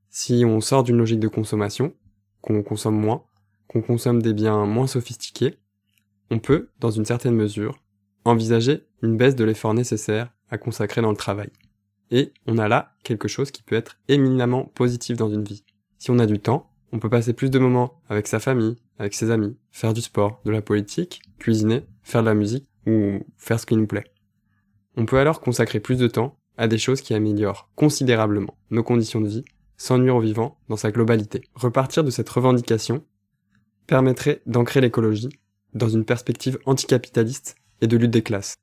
Si 0.09 0.43
on 0.45 0.61
sort 0.61 0.83
d'une 0.83 0.97
logique 0.97 1.19
de 1.19 1.27
consommation, 1.27 1.93
qu'on 2.41 2.63
consomme 2.63 2.97
moins, 2.97 3.25
qu'on 3.67 3.81
consomme 3.81 4.21
des 4.21 4.33
biens 4.33 4.65
moins 4.65 4.87
sophistiqués, 4.87 5.57
on 6.31 6.39
peut, 6.39 6.69
dans 6.79 6.91
une 6.91 7.03
certaine 7.03 7.35
mesure, 7.35 7.81
envisager 8.23 8.85
une 9.01 9.17
baisse 9.17 9.35
de 9.35 9.43
l'effort 9.43 9.73
nécessaire 9.73 10.31
à 10.49 10.57
consacrer 10.57 11.01
dans 11.01 11.11
le 11.11 11.17
travail. 11.17 11.49
Et 12.11 12.31
on 12.47 12.57
a 12.57 12.67
là 12.67 12.95
quelque 13.03 13.27
chose 13.27 13.51
qui 13.51 13.63
peut 13.63 13.75
être 13.75 13.97
éminemment 14.07 14.65
positif 14.65 15.17
dans 15.17 15.29
une 15.29 15.43
vie. 15.43 15.65
Si 15.97 16.11
on 16.11 16.19
a 16.19 16.25
du 16.25 16.39
temps, 16.39 16.68
on 16.91 16.99
peut 16.99 17.09
passer 17.09 17.33
plus 17.33 17.49
de 17.49 17.59
moments 17.59 18.01
avec 18.09 18.27
sa 18.27 18.39
famille, 18.39 18.77
avec 18.97 19.13
ses 19.13 19.31
amis, 19.31 19.57
faire 19.71 19.93
du 19.93 20.01
sport, 20.01 20.41
de 20.45 20.51
la 20.51 20.61
politique, 20.61 21.21
cuisiner, 21.37 21.83
faire 22.03 22.21
de 22.21 22.27
la 22.27 22.33
musique 22.33 22.67
ou 22.87 23.19
faire 23.37 23.59
ce 23.59 23.65
qui 23.65 23.75
nous 23.75 23.87
plaît. 23.87 24.05
On 24.97 25.05
peut 25.05 25.19
alors 25.19 25.41
consacrer 25.41 25.79
plus 25.79 25.97
de 25.97 26.07
temps 26.07 26.37
à 26.57 26.67
des 26.67 26.77
choses 26.77 27.01
qui 27.01 27.13
améliorent 27.13 27.69
considérablement 27.75 28.57
nos 28.71 28.83
conditions 28.83 29.21
de 29.21 29.29
vie 29.29 29.45
sans 29.77 29.97
nuire 29.97 30.17
au 30.17 30.19
vivant 30.19 30.57
dans 30.67 30.75
sa 30.75 30.91
globalité. 30.91 31.41
Repartir 31.55 32.03
de 32.03 32.11
cette 32.11 32.29
revendication 32.29 33.05
permettrait 33.87 34.41
d'ancrer 34.45 34.81
l'écologie 34.81 35.29
dans 35.73 35.87
une 35.87 36.03
perspective 36.03 36.59
anticapitaliste 36.65 37.55
et 37.81 37.87
de 37.87 37.95
lutte 37.95 38.11
des 38.11 38.23
classes. 38.23 38.55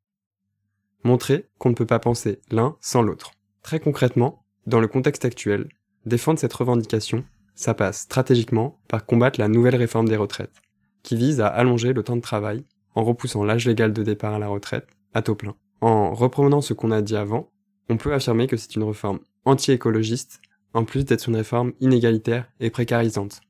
Montrer 1.05 1.49
qu'on 1.59 1.71
ne 1.71 1.75
peut 1.75 1.87
pas 1.87 1.99
penser 1.99 2.41
l'un 2.51 2.77
sans 2.81 3.01
l'autre. 3.01 3.33
Très 3.63 3.81
concrètement, 3.81 4.45
dans 4.67 4.81
le 4.81 4.89
contexte 4.89 5.25
actuel, 5.25 5.69
défendre 6.05 6.39
cette 6.39 6.53
revendication, 6.53 7.25
ça 7.57 7.75
passe 7.75 8.03
stratégiquement 8.03 8.79
par 8.87 9.05
combattre 9.05 9.41
la 9.41 9.49
nouvelle 9.49 9.75
réforme 9.75 10.09
des 10.09 10.17
retraites, 10.17 10.63
qui 11.03 11.17
vise 11.17 11.41
à 11.41 11.49
allonger 11.49 11.93
le 11.93 12.05
temps 12.05 12.17
de 12.17 12.21
travail 12.21 12.65
en 12.95 13.03
repoussant 13.03 13.45
l'âge 13.45 13.67
légal 13.67 13.93
de 13.93 14.03
départ 14.05 14.35
à 14.35 14.39
la 14.39 14.49
retraite 14.49 14.87
à 15.15 15.23
taux 15.23 15.35
plein. 15.35 15.57
En 15.81 16.15
reprenant 16.15 16.61
ce 16.61 16.75
qu'on 16.75 16.91
a 16.91 17.03
dit 17.03 17.17
avant, 17.17 17.51
on 17.89 17.97
peut 17.97 18.13
affirmer 18.13 18.47
que 18.47 18.57
c'est 18.57 18.77
une 18.77 18.85
réforme 18.85 19.21
anti-écologiste, 19.45 20.41
en 20.75 20.85
plus 20.85 21.05
d'être 21.05 21.29
une 21.29 21.37
réforme 21.37 21.73
inégalitaire 21.81 22.51
et 22.61 22.71
précarisante. 22.71 23.41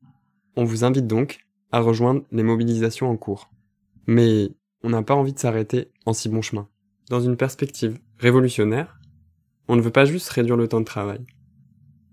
On 0.57 0.65
vous 0.65 0.85
invite 0.85 1.07
donc 1.07 1.41
à 1.73 1.81
rejoindre 1.81 2.23
les 2.31 2.43
mobilisations 2.43 3.11
en 3.11 3.17
cours. 3.17 3.51
Mais 4.07 4.51
on 4.83 4.91
n'a 4.91 5.03
pas 5.03 5.15
envie 5.15 5.33
de 5.33 5.39
s'arrêter 5.39 5.91
en 6.05 6.13
si 6.13 6.29
bon 6.29 6.43
chemin. 6.43 6.69
Dans 7.11 7.21
une 7.21 7.37
perspective 7.37 7.99
révolutionnaire, 8.19 9.01
on 9.69 9.77
ne 9.77 9.81
veut 9.81 9.91
pas 9.91 10.05
juste 10.05 10.29
réduire 10.29 10.57
le 10.57 10.69
temps 10.69 10.81
de 10.81 10.85
travail, 10.85 11.21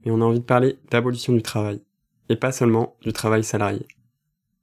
mais 0.05 0.11
on 0.11 0.21
a 0.21 0.25
envie 0.25 0.39
de 0.39 0.45
parler 0.45 0.77
d'abolition 0.91 1.33
du 1.33 1.41
travail. 1.41 1.81
et 2.29 2.37
pas 2.37 2.53
seulement 2.53 2.95
du 3.01 3.11
travail 3.11 3.43
salarié. 3.43 3.85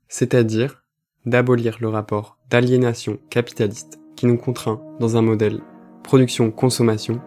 C'est-à-dire 0.08 0.82
d'abolir 1.26 1.76
le 1.80 1.88
rapport 1.88 2.38
d'aliénation 2.48 3.18
capitaliste 3.28 4.00
qui 4.16 4.26
nous 4.26 4.38
contraint 4.38 4.80
dans 4.98 5.16
un 5.16 5.22
modèle 5.22 5.60
production-consommation 6.02 7.20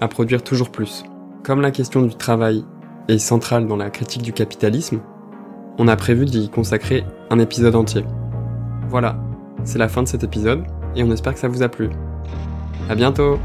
à 0.00 0.08
produire 0.08 0.42
toujours 0.44 0.70
plus. 0.70 1.04
Comme 1.42 1.60
la 1.60 1.72
question 1.72 2.02
du 2.02 2.14
travail 2.14 2.64
est 3.08 3.18
centrale 3.18 3.66
dans 3.66 3.76
la 3.76 3.90
critique 3.90 4.22
du 4.22 4.32
capitalisme, 4.32 5.00
on 5.78 5.88
a 5.88 5.96
prévu 5.96 6.24
d'y 6.24 6.48
consacrer 6.48 7.04
un 7.30 7.38
épisode 7.38 7.74
entier. 7.74 8.04
Voilà, 8.88 9.20
c'est 9.64 9.78
la 9.78 9.88
fin 9.88 10.02
de 10.02 10.08
cet 10.08 10.22
épisode 10.22 10.64
et 10.94 11.02
on 11.02 11.10
espère 11.10 11.34
que 11.34 11.40
ça 11.40 11.48
vous 11.48 11.62
a 11.62 11.68
plu. 11.68 11.90
À 12.88 12.94
bientôt! 12.94 13.38